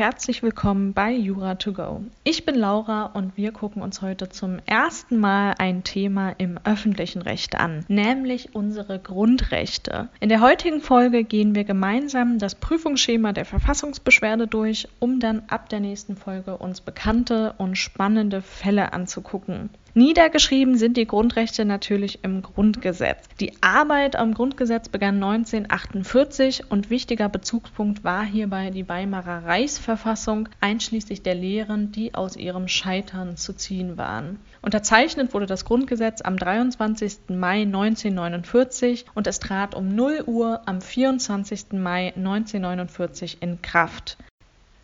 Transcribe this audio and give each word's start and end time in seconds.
Herzlich 0.00 0.42
willkommen 0.42 0.94
bei 0.94 1.12
Jura 1.12 1.56
to 1.56 1.74
go. 1.74 2.00
Ich 2.24 2.46
bin 2.46 2.54
Laura 2.54 3.04
und 3.04 3.36
wir 3.36 3.52
gucken 3.52 3.82
uns 3.82 4.00
heute 4.00 4.30
zum 4.30 4.56
ersten 4.64 5.18
Mal 5.18 5.52
ein 5.58 5.84
Thema 5.84 6.30
im 6.38 6.58
öffentlichen 6.64 7.20
Recht 7.20 7.56
an, 7.56 7.84
nämlich 7.88 8.54
unsere 8.54 8.98
Grundrechte. 8.98 10.08
In 10.18 10.30
der 10.30 10.40
heutigen 10.40 10.80
Folge 10.80 11.22
gehen 11.22 11.54
wir 11.54 11.64
gemeinsam 11.64 12.38
das 12.38 12.54
Prüfungsschema 12.54 13.34
der 13.34 13.44
Verfassungsbeschwerde 13.44 14.46
durch, 14.46 14.88
um 15.00 15.20
dann 15.20 15.42
ab 15.48 15.68
der 15.68 15.80
nächsten 15.80 16.16
Folge 16.16 16.56
uns 16.56 16.80
bekannte 16.80 17.52
und 17.58 17.76
spannende 17.76 18.40
Fälle 18.40 18.94
anzugucken. 18.94 19.68
Niedergeschrieben 19.94 20.76
sind 20.76 20.96
die 20.96 21.06
Grundrechte 21.06 21.64
natürlich 21.64 22.20
im 22.22 22.42
Grundgesetz. 22.42 23.24
Die 23.40 23.52
Arbeit 23.60 24.14
am 24.14 24.34
Grundgesetz 24.34 24.88
begann 24.88 25.16
1948 25.16 26.70
und 26.70 26.90
wichtiger 26.90 27.28
Bezugspunkt 27.28 28.04
war 28.04 28.24
hierbei 28.24 28.70
die 28.70 28.88
Weimarer 28.88 29.44
Reichsverfassung, 29.46 30.48
einschließlich 30.60 31.22
der 31.22 31.34
Lehren, 31.34 31.90
die 31.90 32.14
aus 32.14 32.36
ihrem 32.36 32.68
Scheitern 32.68 33.36
zu 33.36 33.52
ziehen 33.52 33.98
waren. 33.98 34.38
Unterzeichnet 34.62 35.34
wurde 35.34 35.46
das 35.46 35.64
Grundgesetz 35.64 36.22
am 36.22 36.36
23. 36.36 37.28
Mai 37.28 37.62
1949 37.62 39.06
und 39.14 39.26
es 39.26 39.40
trat 39.40 39.74
um 39.74 39.92
0 39.92 40.22
Uhr 40.26 40.62
am 40.66 40.80
24. 40.80 41.72
Mai 41.72 42.12
1949 42.14 43.38
in 43.40 43.60
Kraft. 43.60 44.18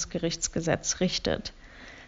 Bundesverfassungsgerichtsgesetz 0.00 1.00
richtet. 1.00 1.52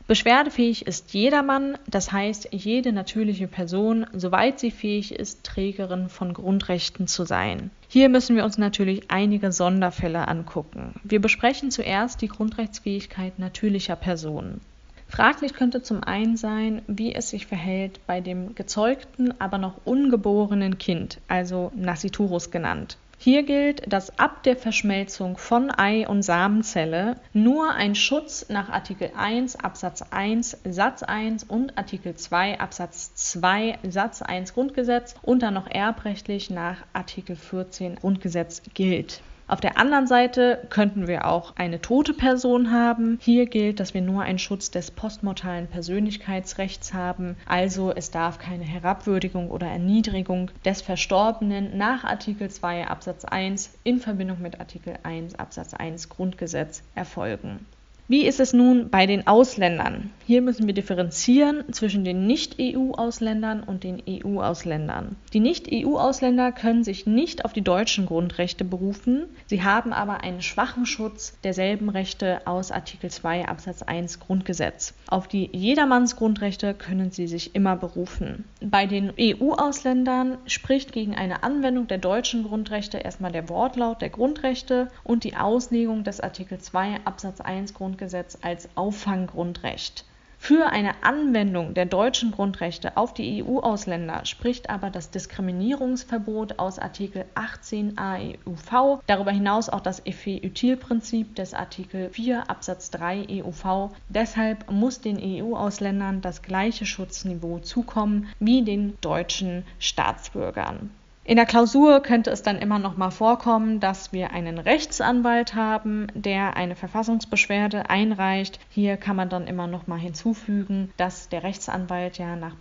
Beschwerdefähig 0.09 0.87
ist 0.87 1.15
jedermann, 1.15 1.79
das 1.89 2.11
heißt 2.11 2.49
jede 2.51 2.93
natürliche 2.93 3.47
Person, 3.47 4.05
soweit 4.13 4.59
sie 4.59 4.73
fähig 4.73 5.15
ist, 5.15 5.45
Trägerin 5.45 6.09
von 6.09 6.35
Grundrechten 6.35 7.07
zu 7.07 7.25
sein. 7.25 7.71
Hier 7.89 8.09
müssen 8.09 8.35
wir 8.35 8.45
uns 8.45 8.59
natürlich 8.59 9.11
einige 9.13 9.53
Sonderfälle 9.53 10.27
angucken. 10.27 10.95
Wir 11.05 11.21
besprechen 11.21 11.71
zuerst 11.71 12.21
die 12.21 12.29
Grundrechtsfähigkeit 12.29 13.39
natürlicher 13.39 13.95
Personen. 13.95 14.61
Fraglich 15.09 15.53
könnte 15.53 15.83
zum 15.83 16.03
einen 16.03 16.37
sein, 16.37 16.83
wie 16.89 17.15
es 17.15 17.31
sich 17.31 17.47
verhält 17.47 18.01
bei 18.07 18.21
dem 18.21 18.55
gezeugten, 18.57 19.33
aber 19.41 19.59
noch 19.59 19.75
ungeborenen 19.85 20.79
Kind, 20.79 21.21
also 21.29 21.71
Nasciturus 21.77 22.51
genannt. 22.51 22.97
Hier 23.25 23.45
gilt, 23.45 23.93
dass 23.93 24.19
ab 24.19 24.43
der 24.43 24.57
Verschmelzung 24.57 25.37
von 25.37 25.71
Ei- 25.71 26.09
und 26.09 26.25
Samenzelle 26.25 27.15
nur 27.33 27.73
ein 27.73 27.95
Schutz 27.95 28.47
nach 28.49 28.69
Artikel 28.69 29.13
1 29.17 29.55
Absatz 29.61 30.03
1 30.11 30.59
Satz 30.65 31.05
1 31.05 31.45
und 31.45 31.79
Artikel 31.79 32.17
2 32.17 32.59
Absatz 32.59 33.15
2 33.15 33.79
Satz 33.89 34.23
1 34.23 34.55
Grundgesetz 34.55 35.15
und 35.23 35.45
dann 35.45 35.55
noch 35.55 35.71
erbrechtlich 35.71 36.51
nach 36.51 36.79
Artikel 36.95 37.37
14 37.37 37.95
Grundgesetz 37.95 38.61
gilt. 38.75 39.23
Auf 39.49 39.61
der 39.61 39.77
anderen 39.77 40.07
Seite 40.07 40.67
könnten 40.71 41.07
wir 41.07 41.27
auch 41.27 41.57
eine 41.57 41.81
tote 41.81 42.15
Person 42.15 42.71
haben. 42.71 43.19
Hier 43.21 43.47
gilt, 43.47 43.81
dass 43.81 43.93
wir 43.93 44.01
nur 44.01 44.23
einen 44.23 44.39
Schutz 44.39 44.71
des 44.71 44.91
postmortalen 44.91 45.67
Persönlichkeitsrechts 45.67 46.95
haben. 46.95 47.37
Also 47.47 47.93
es 47.95 48.11
darf 48.11 48.39
keine 48.39 48.65
Herabwürdigung 48.65 49.51
oder 49.51 49.67
Erniedrigung 49.67 50.51
des 50.65 50.81
Verstorbenen 50.81 51.77
nach 51.77 52.05
Artikel 52.05 52.51
2 52.51 52.87
Absatz 52.87 53.25
1 53.25 53.79
in 53.85 53.99
Verbindung 53.99 54.41
mit 54.41 54.61
Artikel 54.61 54.99
1 55.03 55.35
Absatz 55.35 55.75
1 55.75 56.09
Grundgesetz 56.09 56.83
erfolgen. 56.95 57.67
Wie 58.09 58.27
ist 58.27 58.41
es 58.41 58.53
nun 58.53 58.91
bei 58.91 59.07
den 59.07 59.29
Ausländern? 59.29 60.11
Hier 60.27 60.43
müssen 60.43 60.67
wir 60.67 60.75
differenzieren 60.75 61.65
zwischen 61.73 62.05
den 62.05 62.27
Nicht-EU-Ausländern 62.27 63.63
und 63.63 63.85
den 63.85 64.03
EU-Ausländern. 64.09 65.17
Die 65.33 65.41
Nicht-EU-Ausländer 65.41 66.53
können 66.53 66.85
sich 66.85 67.07
nicht 67.07 67.45
auf 67.45 67.53
die 67.53 67.63
deutschen 67.63 68.07
Grundrechte 68.07 68.65
berufen, 68.65 69.27
sie 69.47 69.63
haben 69.63 69.93
aber 69.93 70.23
einen 70.23 70.43
schwachen 70.43 70.85
Schutz 70.85 71.39
derselben 71.45 71.89
Rechte 71.89 72.47
aus 72.47 72.73
Artikel 72.73 73.11
2 73.11 73.47
Absatz 73.47 73.83
1 73.83 74.21
Grundgesetz. 74.21 74.95
Auf 75.07 75.29
die 75.29 75.49
Jedermannsgrundrechte 75.53 76.75
können 76.75 77.13
sie 77.13 77.29
sich 77.29 77.55
immer 77.55 77.77
berufen. 77.77 78.45
Bei 78.61 78.87
den 78.87 79.13
EU-Ausländern 79.19 80.39
spricht 80.47 80.93
gegen 80.93 81.15
eine 81.15 81.45
Anwendung 81.45 81.87
der 81.87 81.99
deutschen 81.99 82.43
Grundrechte 82.43 82.99
erstmal 82.99 83.33
der 83.33 83.49
Wortlaut 83.49 84.03
der 84.03 84.11
Grundrechte 84.11 84.89
und 85.05 85.25
die 85.25 85.37
Auslegung 85.37 86.05
des 86.05 86.21
Artikel 86.21 86.59
2 86.59 87.01
Absatz 87.05 87.41
1 87.41 87.75
Grundgesetz 87.75 87.92
Grundgesetz 87.93 88.39
als 88.41 88.71
Auffanggrundrecht. 88.75 90.07
Für 90.39 90.71
eine 90.71 91.05
Anwendung 91.05 91.75
der 91.75 91.85
deutschen 91.85 92.31
Grundrechte 92.33 92.97
auf 92.97 93.13
die 93.13 93.45
EU-Ausländer 93.45 94.25
spricht 94.25 94.71
aber 94.71 94.89
das 94.89 95.11
Diskriminierungsverbot 95.11 96.59
aus 96.59 96.79
Artikel 96.79 97.27
18 97.35 97.99
AEUV, 97.99 99.03
darüber 99.07 99.31
hinaus 99.31 99.69
auch 99.69 99.81
das 99.81 100.05
Effet-Util-Prinzip 100.07 101.37
des 101.37 101.53
Artikel 101.53 102.09
4 102.09 102.49
Absatz 102.49 102.91
3 102.93 103.27
EUV. 103.29 103.91
Deshalb 104.09 104.71
muss 104.71 105.03
den 105.03 105.19
EU-Ausländern 105.23 106.23
das 106.23 106.41
gleiche 106.41 106.87
Schutzniveau 106.87 107.59
zukommen 107.59 108.27
wie 108.41 108.63
den 108.65 108.97
deutschen 109.03 109.65
Staatsbürgern. 109.79 110.91
In 111.25 111.37
der 111.37 111.47
Klausur 111.47 112.01
könnte 112.01 112.31
es 112.31 112.43
dann 112.43 112.59
immer 112.59 112.81
noch 112.81 112.97
mal 112.97 113.13
vorkommen, 113.13 113.79
dass 113.79 114.13
wir 114.13 114.33
einen 114.33 114.59
Rechtsanwalt 114.59 115.55
haben, 115.55 116.09
der 116.15 116.57
eine 116.57 116.75
Verfassungsbeschwerde 116.75 117.89
einreicht. 117.89 118.59
Hier 118.71 118.97
kann 118.97 119.15
man 119.15 119.29
dann 119.29 119.47
immer 119.47 119.69
noch 119.69 119.87
mal 119.87 120.01
hinzufügen, 120.01 120.93
dass 120.97 121.29
der 121.29 121.45
Rechtsanwalt 121.45 122.19
ja 122.19 122.35
nach 122.35 122.57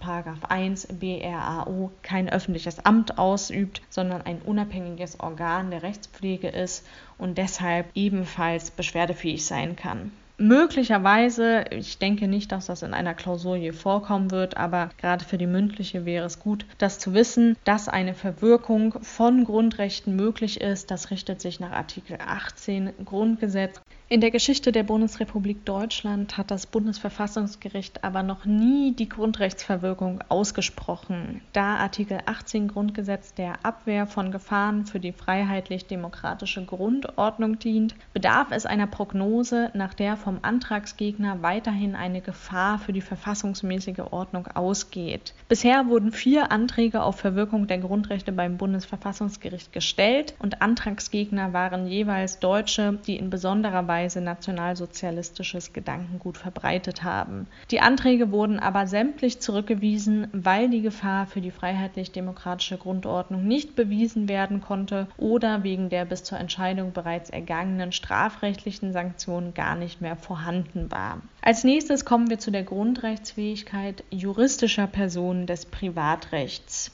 1 0.48 0.90
BRAO 1.00 1.92
kein 2.04 2.30
öffentliches 2.30 2.86
Amt 2.86 3.18
ausübt, 3.18 3.82
sondern 3.90 4.22
ein 4.22 4.44
unabhängiges 4.44 5.20
Organ 5.20 5.72
der 5.72 5.82
Rechtspflege 5.82 6.48
ist 6.50 6.86
und 7.18 7.40
deshalb 7.40 7.88
ebenfalls 7.96 8.70
beschwerdefähig 8.70 9.44
sein 9.44 9.76
kann 9.76 10.12
möglicherweise, 10.38 11.66
ich 11.72 11.98
denke 11.98 12.28
nicht, 12.28 12.52
dass 12.52 12.68
das 12.68 12.82
in 12.82 12.94
einer 12.94 13.14
Klausur 13.14 13.56
je 13.56 13.72
vorkommen 13.72 14.32
wird, 14.32 14.58
aber 14.58 14.90
gerade 14.98 15.26
für 15.26 15.38
die 15.38 15.48
mündliche 15.48 16.06
wäre 16.06 16.26
es 16.26 16.40
gut, 16.40 16.66
das 16.78 17.00
zu 17.00 17.14
wissen, 17.14 17.58
dass 17.64 17.88
eine 17.88 18.14
Verwirkung 18.14 18.96
von 19.02 19.44
Grundrechten 19.44 20.16
möglich 20.16 20.62
ist. 20.62 20.92
Das 20.92 21.12
richtet 21.12 21.42
sich 21.42 21.60
nach 21.60 21.72
Artikel 21.72 22.18
18 22.26 22.92
Grundgesetz. 23.06 23.82
In 24.12 24.20
der 24.20 24.32
Geschichte 24.32 24.74
der 24.74 24.84
Bundesrepublik 24.84 25.64
Deutschland 25.64 26.38
hat 26.38 26.52
das 26.52 26.66
Bundesverfassungsgericht 26.66 28.04
aber 28.04 28.24
noch 28.24 28.44
nie 28.44 28.94
die 28.94 29.08
Grundrechtsverwirkung 29.08 30.20
ausgesprochen, 30.28 31.40
da 31.54 31.78
Artikel 31.78 32.20
18 32.26 32.68
Grundgesetz 32.68 33.34
der 33.34 33.66
Abwehr 33.66 34.08
von 34.08 34.34
Gefahren 34.34 34.86
für 34.86 35.00
die 35.00 35.14
freiheitlich-demokratische 35.14 36.66
Grundordnung 36.66 37.58
dient, 37.60 37.96
bedarf 38.12 38.48
es 38.52 38.66
einer 38.66 38.88
Prognose, 38.88 39.72
nach 39.76 39.94
der 39.94 40.18
vom 40.18 40.31
vom 40.32 40.40
Antragsgegner 40.44 41.42
weiterhin 41.42 41.94
eine 41.94 42.22
Gefahr 42.22 42.80
für 42.80 42.94
die 42.94 43.02
verfassungsmäßige 43.02 44.00
Ordnung 44.12 44.48
ausgeht. 44.48 45.34
Bisher 45.50 45.88
wurden 45.88 46.14
vier 46.14 46.54
Anträge 46.54 47.04
auf 47.04 47.18
Verwirkung 47.18 47.68
der 47.68 47.80
Grundrechte 47.80 48.32
beim 48.32 48.56
Bundesverfassungsgericht 48.56 49.74
gestellt 49.74 50.36
und 50.40 50.62
Antragsgegner 50.62 51.52
waren 51.52 51.86
jeweils 51.86 52.40
Deutsche, 52.40 52.98
die 53.06 53.18
in 53.18 53.30
besonderer 53.30 53.90
Weise 53.90 54.22
nationalsozialistisches 54.22 55.74
Gedankengut 55.74 56.38
verbreitet 56.38 57.04
haben. 57.04 57.48
Die 57.70 57.82
Anträge 57.82 58.32
wurden 58.32 58.58
aber 58.58 58.88
sämtlich 58.88 59.42
zurückgewiesen, 59.42 60.28
weil 60.32 60.70
die 60.70 60.82
Gefahr 60.82 61.26
für 61.26 61.42
die 61.42 61.52
freiheitlich-demokratische 61.52 62.78
Grundordnung 62.78 63.46
nicht 63.46 63.76
bewiesen 63.76 64.30
werden 64.30 64.62
konnte 64.62 65.08
oder 65.18 65.64
wegen 65.64 65.90
der 65.90 66.06
bis 66.06 66.24
zur 66.24 66.40
Entscheidung 66.40 66.94
bereits 66.94 67.30
ergangenen 67.30 67.92
strafrechtlichen 67.92 68.94
Sanktionen 68.94 69.54
gar 69.54 69.76
nicht 69.76 70.00
mehr 70.00 70.11
vorhanden 70.16 70.92
war. 70.92 71.22
Als 71.42 71.64
nächstes 71.64 72.06
kommen 72.06 72.30
wir 72.30 72.40
zu 72.40 72.52
der 72.52 72.64
Grundrechtsfähigkeit 72.64 74.04
juristischer 74.10 74.88
Personen 74.88 75.46
des 75.46 75.66
Privatrechts. 75.66 76.92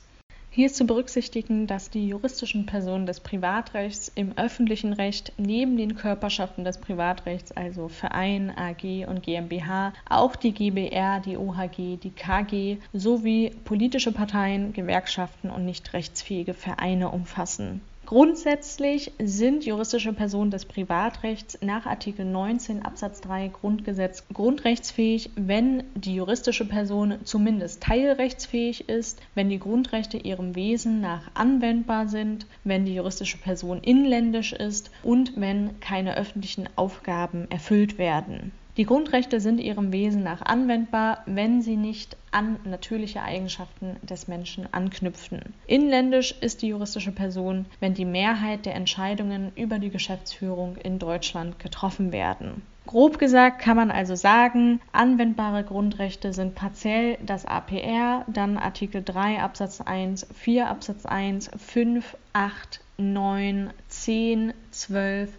Hier 0.57 0.65
ist 0.65 0.75
zu 0.75 0.87
berücksichtigen, 0.87 1.67
dass 1.67 1.91
die 1.91 2.07
juristischen 2.07 2.65
Personen 2.65 3.05
des 3.05 3.19
Privatrechts 3.19 4.11
im 4.15 4.35
öffentlichen 4.39 4.93
Recht 4.93 5.31
neben 5.37 5.77
den 5.77 5.95
Körperschaften 5.95 6.63
des 6.63 6.79
Privatrechts, 6.79 7.51
also 7.51 7.89
Verein, 7.89 8.51
AG 8.57 9.05
und 9.07 9.21
GmbH, 9.21 9.93
auch 10.09 10.35
die 10.35 10.53
GBR, 10.53 11.19
die 11.19 11.37
OHG, 11.37 11.97
die 11.97 12.09
KG 12.09 12.77
sowie 12.91 13.51
politische 13.65 14.11
Parteien, 14.11 14.73
Gewerkschaften 14.73 15.51
und 15.51 15.63
nicht 15.63 15.93
rechtsfähige 15.93 16.55
Vereine 16.55 17.11
umfassen. 17.11 17.81
Grundsätzlich 18.07 19.11
sind 19.21 19.65
juristische 19.65 20.13
Personen 20.13 20.49
des 20.49 20.63
Privatrechts 20.63 21.57
nach 21.59 21.85
Artikel 21.85 22.23
19 22.23 22.83
Absatz 22.83 23.19
3 23.19 23.49
Grundgesetz 23.49 24.23
grundrechtsfähig, 24.33 25.31
wenn 25.35 25.83
die 25.93 26.15
juristische 26.15 26.63
Person 26.63 27.15
zumindest 27.25 27.83
teilrechtsfähig 27.83 28.87
ist, 28.87 29.19
wenn 29.35 29.49
die 29.49 29.59
Grundrechte 29.59 30.15
ihrem 30.15 30.55
Wesen 30.55 31.01
nach 31.01 31.29
anwendbar 31.33 32.07
sind, 32.07 32.47
wenn 32.63 32.85
die 32.85 32.95
juristische 32.95 33.39
Person 33.39 33.81
inländisch 33.81 34.53
ist 34.53 34.89
und 35.03 35.33
wenn 35.35 35.77
keine 35.81 36.15
öffentlichen 36.15 36.69
Aufgaben 36.77 37.51
erfüllt 37.51 37.97
werden. 37.97 38.53
Die 38.77 38.85
Grundrechte 38.85 39.39
sind 39.39 39.59
ihrem 39.59 39.91
Wesen 39.91 40.21
nach 40.21 40.43
anwendbar, 40.43 41.23
wenn 41.25 41.63
sie 41.63 41.77
nicht 41.77 42.15
an 42.29 42.59
natürliche 42.63 43.23
Eigenschaften 43.23 43.95
des 44.03 44.27
Menschen 44.27 44.71
anknüpfen. 44.71 45.41
Inländisch 45.65 46.35
ist 46.41 46.61
die 46.61 46.67
juristische 46.67 47.11
Person, 47.11 47.65
wenn 47.79 47.95
die 47.95 48.05
Mehrheit 48.05 48.67
der 48.67 48.75
Entscheidungen 48.75 49.51
über 49.55 49.79
die 49.79 49.89
Geschäftsführung 49.89 50.75
in 50.75 50.99
Deutschland 50.99 51.57
getroffen 51.57 52.11
werden. 52.11 52.61
Grob 52.85 53.17
gesagt 53.17 53.59
kann 53.59 53.75
man 53.77 53.89
also 53.89 54.13
sagen, 54.13 54.79
anwendbare 54.91 55.63
Grundrechte 55.63 56.31
sind 56.31 56.53
partiell 56.53 57.17
das 57.25 57.45
APR, 57.45 58.25
dann 58.27 58.57
Artikel 58.57 59.01
3 59.03 59.41
Absatz 59.41 59.81
1, 59.81 60.27
4 60.35 60.69
Absatz 60.69 61.05
1, 61.07 61.49
5, 61.57 62.15
8, 62.33 62.79
9, 62.97 63.71
10, 63.89 64.53
12, 64.69 65.31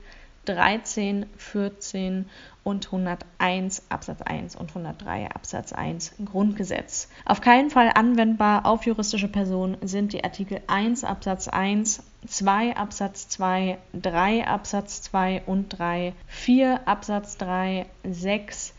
13, 0.48 1.26
14 1.36 2.26
und 2.64 2.86
101 2.86 3.82
Absatz 3.90 4.22
1 4.22 4.56
und 4.56 4.70
103 4.70 5.30
Absatz 5.30 5.72
1 5.72 6.14
Grundgesetz. 6.24 7.08
Auf 7.24 7.40
keinen 7.40 7.70
Fall 7.70 7.90
anwendbar 7.94 8.66
auf 8.66 8.84
juristische 8.84 9.28
Personen 9.28 9.76
sind 9.82 10.12
die 10.12 10.24
Artikel 10.24 10.60
1 10.66 11.04
Absatz 11.04 11.48
1, 11.48 12.02
2 12.26 12.76
Absatz 12.76 13.28
2, 13.28 13.78
3 13.92 14.46
Absatz 14.46 15.02
2 15.02 15.42
und 15.46 15.68
3, 15.68 16.14
4 16.26 16.88
Absatz 16.88 17.36
3, 17.36 17.86
6, 18.04 18.74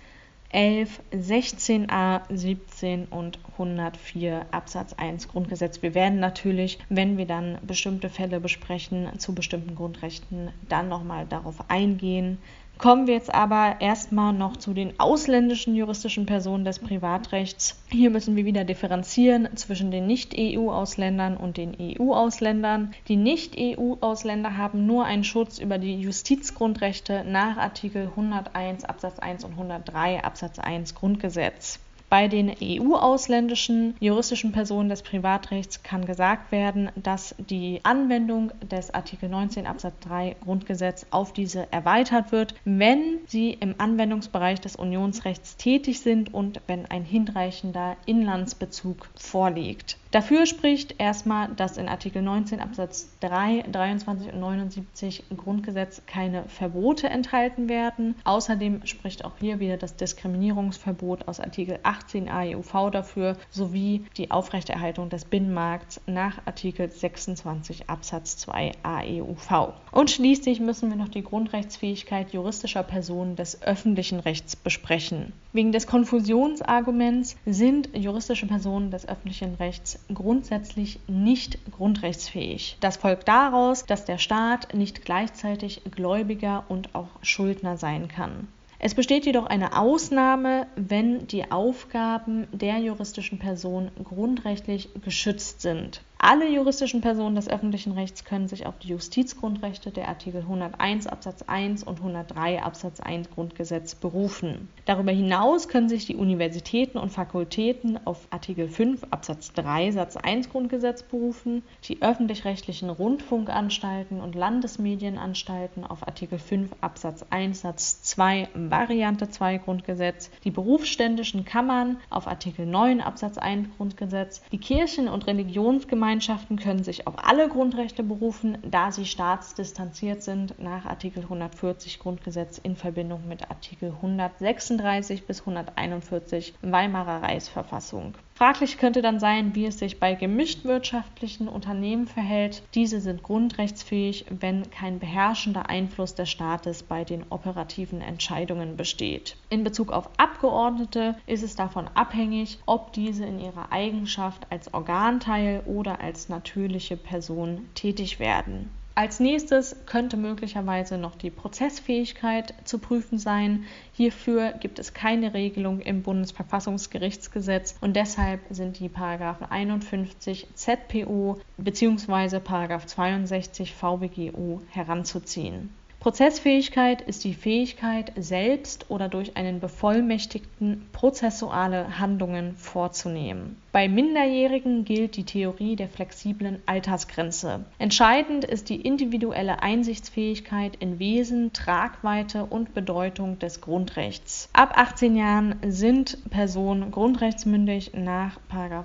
11, 0.52 1.02
16a, 1.14 2.22
17 2.30 3.06
und 3.06 3.38
104 3.52 4.48
Absatz 4.52 4.94
1 4.94 5.28
Grundgesetz. 5.28 5.82
Wir 5.84 5.94
werden 5.94 6.20
natürlich, 6.20 6.80
wenn 6.90 7.18
wir 7.18 7.28
dann 7.28 7.60
bestimmte 7.62 8.10
Fälle 8.10 8.40
besprechen 8.40 9.08
zu 9.20 9.36
bestimmten 9.36 9.76
Grundrechten, 9.76 10.50
dann 10.68 10.90
nochmal 10.90 11.28
darauf 11.28 11.70
eingehen. 11.70 12.40
Kommen 12.80 13.08
wir 13.08 13.16
jetzt 13.16 13.36
aber 13.36 13.82
erstmal 13.82 14.32
noch 14.32 14.56
zu 14.56 14.74
den 14.74 14.98
ausländischen 15.02 15.76
juristischen 15.76 16.26
Personen 16.26 16.64
des 16.64 16.80
Privatrechts. 16.80 17.78
Hier 17.90 18.10
müssen 18.10 18.38
wir 18.38 18.46
wieder 18.46 18.64
differenzieren 18.64 19.50
zwischen 19.58 19.92
den 19.92 20.08
Nicht-EU-Ausländern 20.08 21.36
und 21.36 21.58
den 21.58 21.76
EU-Ausländern. 21.78 22.94
Die 23.10 23.18
Nicht-EU-Ausländer 23.18 24.56
haben 24.56 24.86
nur 24.86 25.04
einen 25.04 25.26
Schutz 25.26 25.60
über 25.60 25.78
die 25.78 26.00
Justizgrundrechte 26.00 27.26
nach 27.28 27.58
Artikel 27.58 28.08
101 28.16 28.86
Absatz 28.86 29.20
1 29.20 29.44
und 29.44 29.52
103 29.52 30.24
Absatz 30.24 30.58
1 30.58 30.96
Grundgesetz. 30.96 31.82
Bei 32.10 32.28
den 32.28 32.56
EU-ausländischen 32.60 33.96
juristischen 34.00 34.52
Personen 34.52 34.90
des 34.90 35.04
Privatrechts 35.04 35.84
kann 35.84 36.06
gesagt 36.06 36.52
werden, 36.52 36.90
dass 36.96 37.36
die 37.38 37.82
Anwendung 37.84 38.52
des 38.64 38.92
Artikel 38.92 39.30
19 39.30 39.68
Absatz 39.68 39.94
3 40.02 40.36
Grundgesetz 40.44 41.06
auf 41.12 41.34
diese 41.34 41.72
erweitert 41.72 42.32
wird, 42.32 42.56
wenn 42.66 43.20
sie 43.28 43.52
im 43.52 43.76
Anwendungsbereich 43.78 44.60
des 44.60 44.76
Unionsrechts 44.76 45.58
tätig 45.58 46.00
sind 46.00 46.34
und 46.34 46.62
wenn 46.66 46.88
ein 46.88 47.04
hinreichender 47.04 47.96
Inlandsbezug 48.08 49.08
vorliegt. 49.16 49.99
Dafür 50.12 50.48
spricht 50.48 50.96
erstmal, 50.98 51.50
dass 51.50 51.78
in 51.78 51.88
Artikel 51.88 52.24
19 52.24 52.62
Absatz 52.62 53.10
3, 53.20 53.66
23 53.72 54.34
und 54.34 54.40
79 54.40 55.26
im 55.30 55.38
Grundgesetz 55.38 56.02
keine 56.08 56.46
Verbote 56.46 57.08
enthalten 57.08 57.70
werden. 57.70 58.16
Außerdem 58.24 58.88
spricht 58.88 59.24
auch 59.24 59.34
hier 59.40 59.60
wieder 59.60 59.78
das 59.78 59.98
Diskriminierungsverbot 59.98 61.28
aus 61.28 61.40
Artikel 61.40 61.78
18 61.84 62.28
AEUV 62.28 62.90
dafür 62.92 63.38
sowie 63.52 64.04
die 64.18 64.32
Aufrechterhaltung 64.32 65.10
des 65.10 65.26
Binnenmarkts 65.26 66.02
nach 66.08 66.40
Artikel 66.48 66.90
26 66.90 67.88
Absatz 67.88 68.38
2 68.38 68.72
AEUV. 68.82 69.74
Und 69.92 70.10
schließlich 70.10 70.60
müssen 70.60 70.90
wir 70.90 70.98
noch 70.98 71.10
die 71.10 71.24
Grundrechtsfähigkeit 71.24 72.34
juristischer 72.34 72.82
Personen 72.82 73.36
des 73.36 73.62
öffentlichen 73.62 74.20
Rechts 74.20 74.56
besprechen. 74.56 75.34
Wegen 75.54 75.72
des 75.72 75.86
Konfusionsarguments 75.86 77.38
sind 77.46 77.96
juristische 77.96 78.48
Personen 78.48 78.90
des 78.90 79.08
öffentlichen 79.08 79.54
Rechts 79.56 79.99
grundsätzlich 80.14 81.00
nicht 81.08 81.60
grundrechtsfähig. 81.72 82.78
Das 82.80 82.98
folgt 82.98 83.28
daraus, 83.28 83.86
dass 83.86 84.06
der 84.06 84.18
Staat 84.18 84.74
nicht 84.74 85.06
gleichzeitig 85.06 85.82
Gläubiger 85.92 86.66
und 86.68 86.96
auch 86.96 87.10
Schuldner 87.22 87.78
sein 87.78 88.08
kann. 88.08 88.48
Es 88.82 88.96
besteht 88.96 89.26
jedoch 89.26 89.46
eine 89.46 89.78
Ausnahme, 89.78 90.68
wenn 90.78 91.28
die 91.28 91.52
Aufgaben 91.52 92.48
der 92.54 92.78
juristischen 92.78 93.38
Person 93.38 93.92
grundrechtlich 94.04 94.90
geschützt 95.04 95.62
sind. 95.62 96.02
Alle 96.22 96.50
juristischen 96.50 97.00
Personen 97.00 97.38
des 97.38 97.48
öffentlichen 97.48 97.94
Rechts 97.94 98.26
können 98.26 98.50
sich 98.50 98.66
auf 98.66 98.78
die 98.78 98.90
Justizgrundrechte 98.90 99.90
der 99.90 100.10
Artikel 100.10 100.42
101 100.42 101.08
Absatz 101.08 101.44
1 101.44 101.84
und 101.84 102.00
103 102.00 102.62
Absatz 102.62 103.00
1 103.00 103.32
Grundgesetz 103.32 103.96
berufen. 103.96 104.68
Darüber 104.84 105.14
hinaus 105.14 105.70
können 105.70 105.88
sich 105.88 106.06
die 106.06 106.18
Universitäten 106.18 106.98
und 106.98 107.14
Fakultäten 107.14 108.06
auf 108.06 108.28
Artikel 108.32 108.68
5 108.68 109.06
Absatz 109.12 109.54
3 109.54 109.92
Satz 109.92 110.18
1 110.18 110.50
Grundgesetz 110.50 111.04
berufen, 111.04 111.64
die 111.86 112.02
öffentlich-rechtlichen 112.02 112.90
Rundfunkanstalten 112.90 114.20
und 114.20 114.36
Landesmedienanstalten 114.36 115.86
auf 115.86 116.06
Artikel 116.06 116.38
5 116.38 116.72
Absatz 116.82 117.26
1 117.30 117.62
Satz 117.62 118.04
2 118.04 118.50
Variante 118.56 119.30
2 119.30 119.60
Grundgesetz, 119.60 120.32
die 120.44 120.52
berufsständischen 120.52 121.46
Kammern 121.46 121.96
auf 122.10 122.28
Artikel 122.28 122.66
9 122.66 123.00
Absatz 123.00 123.38
1 123.38 123.70
Grundgesetz, 123.78 124.42
die 124.52 124.58
Kirchen- 124.58 125.08
und 125.08 125.26
Religionsgemeinschaften 125.26 126.09
Gemeinschaften 126.10 126.58
können 126.58 126.84
sich 126.84 127.06
auf 127.06 127.14
alle 127.24 127.48
Grundrechte 127.50 128.02
berufen, 128.02 128.58
da 128.64 128.92
sie 128.92 129.06
staatsdistanziert 129.06 130.24
sind 130.24 130.58
nach 130.58 130.88
Artikel 130.88 131.22
140 131.22 132.00
Grundgesetz 132.00 132.58
in 132.58 132.76
Verbindung 132.76 133.28
mit 133.28 133.52
Artikel 133.52 133.92
136 133.92 135.28
bis 135.28 135.42
141 135.42 136.56
Weimarer 136.64 137.22
Reichsverfassung. 137.22 138.16
Fraglich 138.40 138.78
könnte 138.78 139.02
dann 139.02 139.20
sein, 139.20 139.54
wie 139.54 139.66
es 139.66 139.80
sich 139.80 140.00
bei 140.00 140.16
gemischtwirtschaftlichen 140.16 141.50
Unternehmen 141.50 142.08
verhält. 142.08 142.64
Diese 142.74 143.02
sind 143.02 143.22
grundrechtsfähig, 143.22 144.28
wenn 144.30 144.72
kein 144.72 144.98
beherrschender 144.98 145.70
Einfluss 145.70 146.16
des 146.16 146.30
Staates 146.30 146.84
bei 146.84 147.04
den 147.04 147.26
operativen 147.32 148.00
Entscheidungen 148.00 148.78
besteht. 148.78 149.36
In 149.50 149.66
Bezug 149.66 149.92
auf 149.92 150.10
Abgeordnete 150.16 151.18
ist 151.28 151.44
es 151.44 151.58
davon 151.58 151.90
abhängig, 151.96 152.60
ob 152.66 152.94
diese 152.94 153.26
in 153.26 153.42
ihrer 153.42 153.74
Eigenschaft 153.74 154.48
als 154.50 154.74
Organteil 154.74 155.62
oder 155.66 156.00
als 156.00 156.30
natürliche 156.30 156.96
Person 156.96 157.68
tätig 157.76 158.22
werden. 158.22 158.70
Als 158.96 159.20
nächstes 159.20 159.76
könnte 159.86 160.18
möglicherweise 160.18 160.98
noch 160.98 161.16
die 161.16 161.30
Prozessfähigkeit 161.30 162.54
zu 162.66 162.80
prüfen 162.80 163.18
sein. 163.18 163.66
Hierfür 163.94 164.54
gibt 164.60 164.78
es 164.78 164.94
keine 164.94 165.34
Regelung 165.34 165.80
im 165.80 166.04
Bundesverfassungsgerichtsgesetz 166.04 167.78
und 167.80 167.96
deshalb 167.96 168.42
sind 168.50 168.80
die 168.80 168.90
Paragraphen 168.90 169.48
51 169.50 170.48
ZPO 170.54 171.40
bzw. 171.58 172.42
62 172.86 173.74
VWGO 173.74 174.62
heranzuziehen. 174.70 175.70
Prozessfähigkeit 176.00 177.02
ist 177.02 177.26
die 177.26 177.34
Fähigkeit, 177.34 178.14
selbst 178.16 178.90
oder 178.90 179.10
durch 179.10 179.36
einen 179.36 179.60
Bevollmächtigten 179.60 180.88
prozessuale 180.94 182.00
Handlungen 182.00 182.56
vorzunehmen. 182.56 183.62
Bei 183.72 183.88
Minderjährigen 183.88 184.84
gilt 184.84 185.16
die 185.16 185.26
Theorie 185.26 185.76
der 185.76 185.90
flexiblen 185.90 186.60
Altersgrenze. 186.66 187.66
Entscheidend 187.78 188.44
ist 188.44 188.70
die 188.70 188.82
individuelle 188.82 189.62
Einsichtsfähigkeit 189.62 190.76
in 190.78 190.98
Wesen, 190.98 191.54
Tragweite 191.54 192.46
und 192.46 192.74
Bedeutung 192.74 193.38
des 193.38 193.62
Grundrechts. 193.62 194.50
Ab 194.54 194.74
18 194.76 195.16
Jahren 195.16 195.56
sind 195.68 196.18
Personen 196.32 196.90
grundrechtsmündig 196.90 197.92
nach 197.94 198.40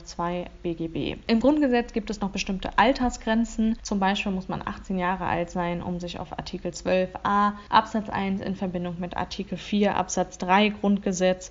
2 0.05 0.51
BGB. 0.63 1.17
Im 1.29 1.41
Grundgesetz 1.41 1.95
gibt 1.95 2.11
es 2.11 2.21
noch 2.21 2.31
bestimmte 2.31 2.79
Altersgrenzen. 2.79 3.79
Zum 3.81 3.99
Beispiel 3.99 4.33
muss 4.33 4.49
man 4.49 4.61
18 4.63 4.99
Jahre 4.99 5.25
alt 5.25 5.49
sein, 5.49 5.83
um 5.83 5.99
sich 5.99 6.21
auf 6.21 6.33
Artikel 6.33 6.73
12a 6.73 7.55
Absatz 7.71 8.11
1 8.11 8.43
in 8.43 8.55
Verbindung 8.55 8.97
mit 8.99 9.17
Artikel 9.17 9.57
4 9.57 9.97
Absatz 9.97 10.37
3 10.37 10.69
Grundgesetz 10.69 11.51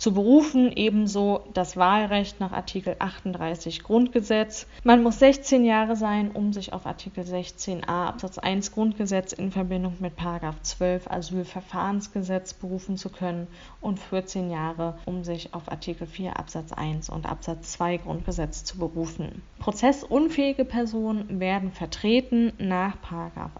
zu 0.00 0.12
berufen, 0.14 0.72
ebenso 0.74 1.44
das 1.52 1.76
Wahlrecht 1.76 2.40
nach 2.40 2.52
Artikel 2.52 2.96
38 2.98 3.82
Grundgesetz. 3.82 4.66
Man 4.82 5.02
muss 5.02 5.18
16 5.18 5.66
Jahre 5.66 5.94
sein, 5.94 6.30
um 6.30 6.54
sich 6.54 6.72
auf 6.72 6.86
Artikel 6.86 7.22
16a 7.22 8.06
Absatz 8.06 8.38
1 8.38 8.72
Grundgesetz 8.72 9.34
in 9.34 9.52
Verbindung 9.52 9.96
mit 10.00 10.14
12 10.62 11.10
Asylverfahrensgesetz 11.10 12.54
berufen 12.54 12.96
zu 12.96 13.10
können 13.10 13.46
und 13.82 13.98
14 13.98 14.50
Jahre, 14.50 14.98
um 15.04 15.22
sich 15.22 15.52
auf 15.52 15.70
Artikel 15.70 16.06
4 16.06 16.38
Absatz 16.38 16.72
1 16.72 17.10
und 17.10 17.26
Absatz 17.26 17.72
2 17.72 17.98
Grundgesetz 17.98 18.64
zu 18.64 18.78
berufen. 18.78 19.42
Prozessunfähige 19.58 20.64
Personen 20.64 21.40
werden 21.40 21.72
vertreten 21.72 22.54
nach 22.56 22.96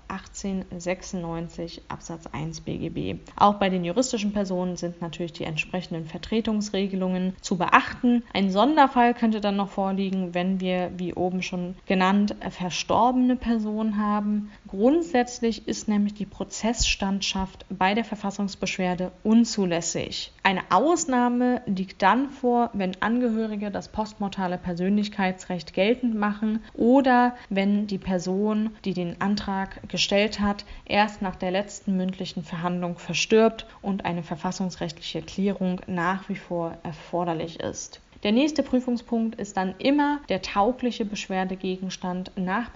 1896 0.08 1.82
Absatz 1.88 2.26
1 2.32 2.62
BGB. 2.62 3.20
Auch 3.36 3.56
bei 3.56 3.68
den 3.68 3.84
juristischen 3.84 4.32
Personen 4.32 4.76
sind 4.76 5.02
natürlich 5.02 5.34
die 5.34 5.44
entsprechenden 5.44 6.06
Vertretungen 6.06 6.29
Vertretungsregelungen 6.30 7.34
zu 7.40 7.58
beachten. 7.58 8.22
Ein 8.32 8.50
Sonderfall 8.50 9.14
könnte 9.14 9.40
dann 9.40 9.56
noch 9.56 9.70
vorliegen, 9.70 10.32
wenn 10.32 10.60
wir, 10.60 10.92
wie 10.96 11.12
oben 11.12 11.42
schon 11.42 11.74
genannt, 11.86 12.36
verstorbene 12.50 13.34
Personen 13.34 13.98
haben. 13.98 14.52
Grundsätzlich 14.68 15.66
ist 15.66 15.88
nämlich 15.88 16.14
die 16.14 16.26
Prozessstandschaft 16.26 17.66
bei 17.68 17.94
der 17.94 18.04
Verfassungsbeschwerde 18.04 19.10
unzulässig. 19.24 20.32
Eine 20.44 20.62
Ausnahme 20.70 21.62
liegt 21.66 22.00
dann 22.00 22.30
vor, 22.30 22.70
wenn 22.74 23.02
Angehörige 23.02 23.72
das 23.72 23.88
postmortale 23.88 24.56
Persönlichkeitsrecht 24.56 25.74
geltend 25.74 26.14
machen 26.14 26.62
oder 26.74 27.34
wenn 27.48 27.88
die 27.88 27.98
Person, 27.98 28.70
die 28.84 28.94
den 28.94 29.20
Antrag 29.20 29.88
gestellt 29.88 30.38
hat, 30.38 30.64
erst 30.84 31.22
nach 31.22 31.34
der 31.34 31.50
letzten 31.50 31.96
mündlichen 31.96 32.44
Verhandlung 32.44 32.98
verstirbt 32.98 33.66
und 33.82 34.04
eine 34.04 34.22
verfassungsrechtliche 34.22 35.22
Klärung 35.22 35.80
nach 35.88 36.19
nach 36.20 36.28
wie 36.28 36.36
vor 36.36 36.76
erforderlich 36.82 37.60
ist. 37.60 38.00
Der 38.24 38.32
nächste 38.32 38.62
Prüfungspunkt 38.62 39.40
ist 39.40 39.56
dann 39.56 39.74
immer 39.78 40.20
der 40.28 40.42
taugliche 40.42 41.06
Beschwerdegegenstand 41.06 42.32
nach 42.36 42.68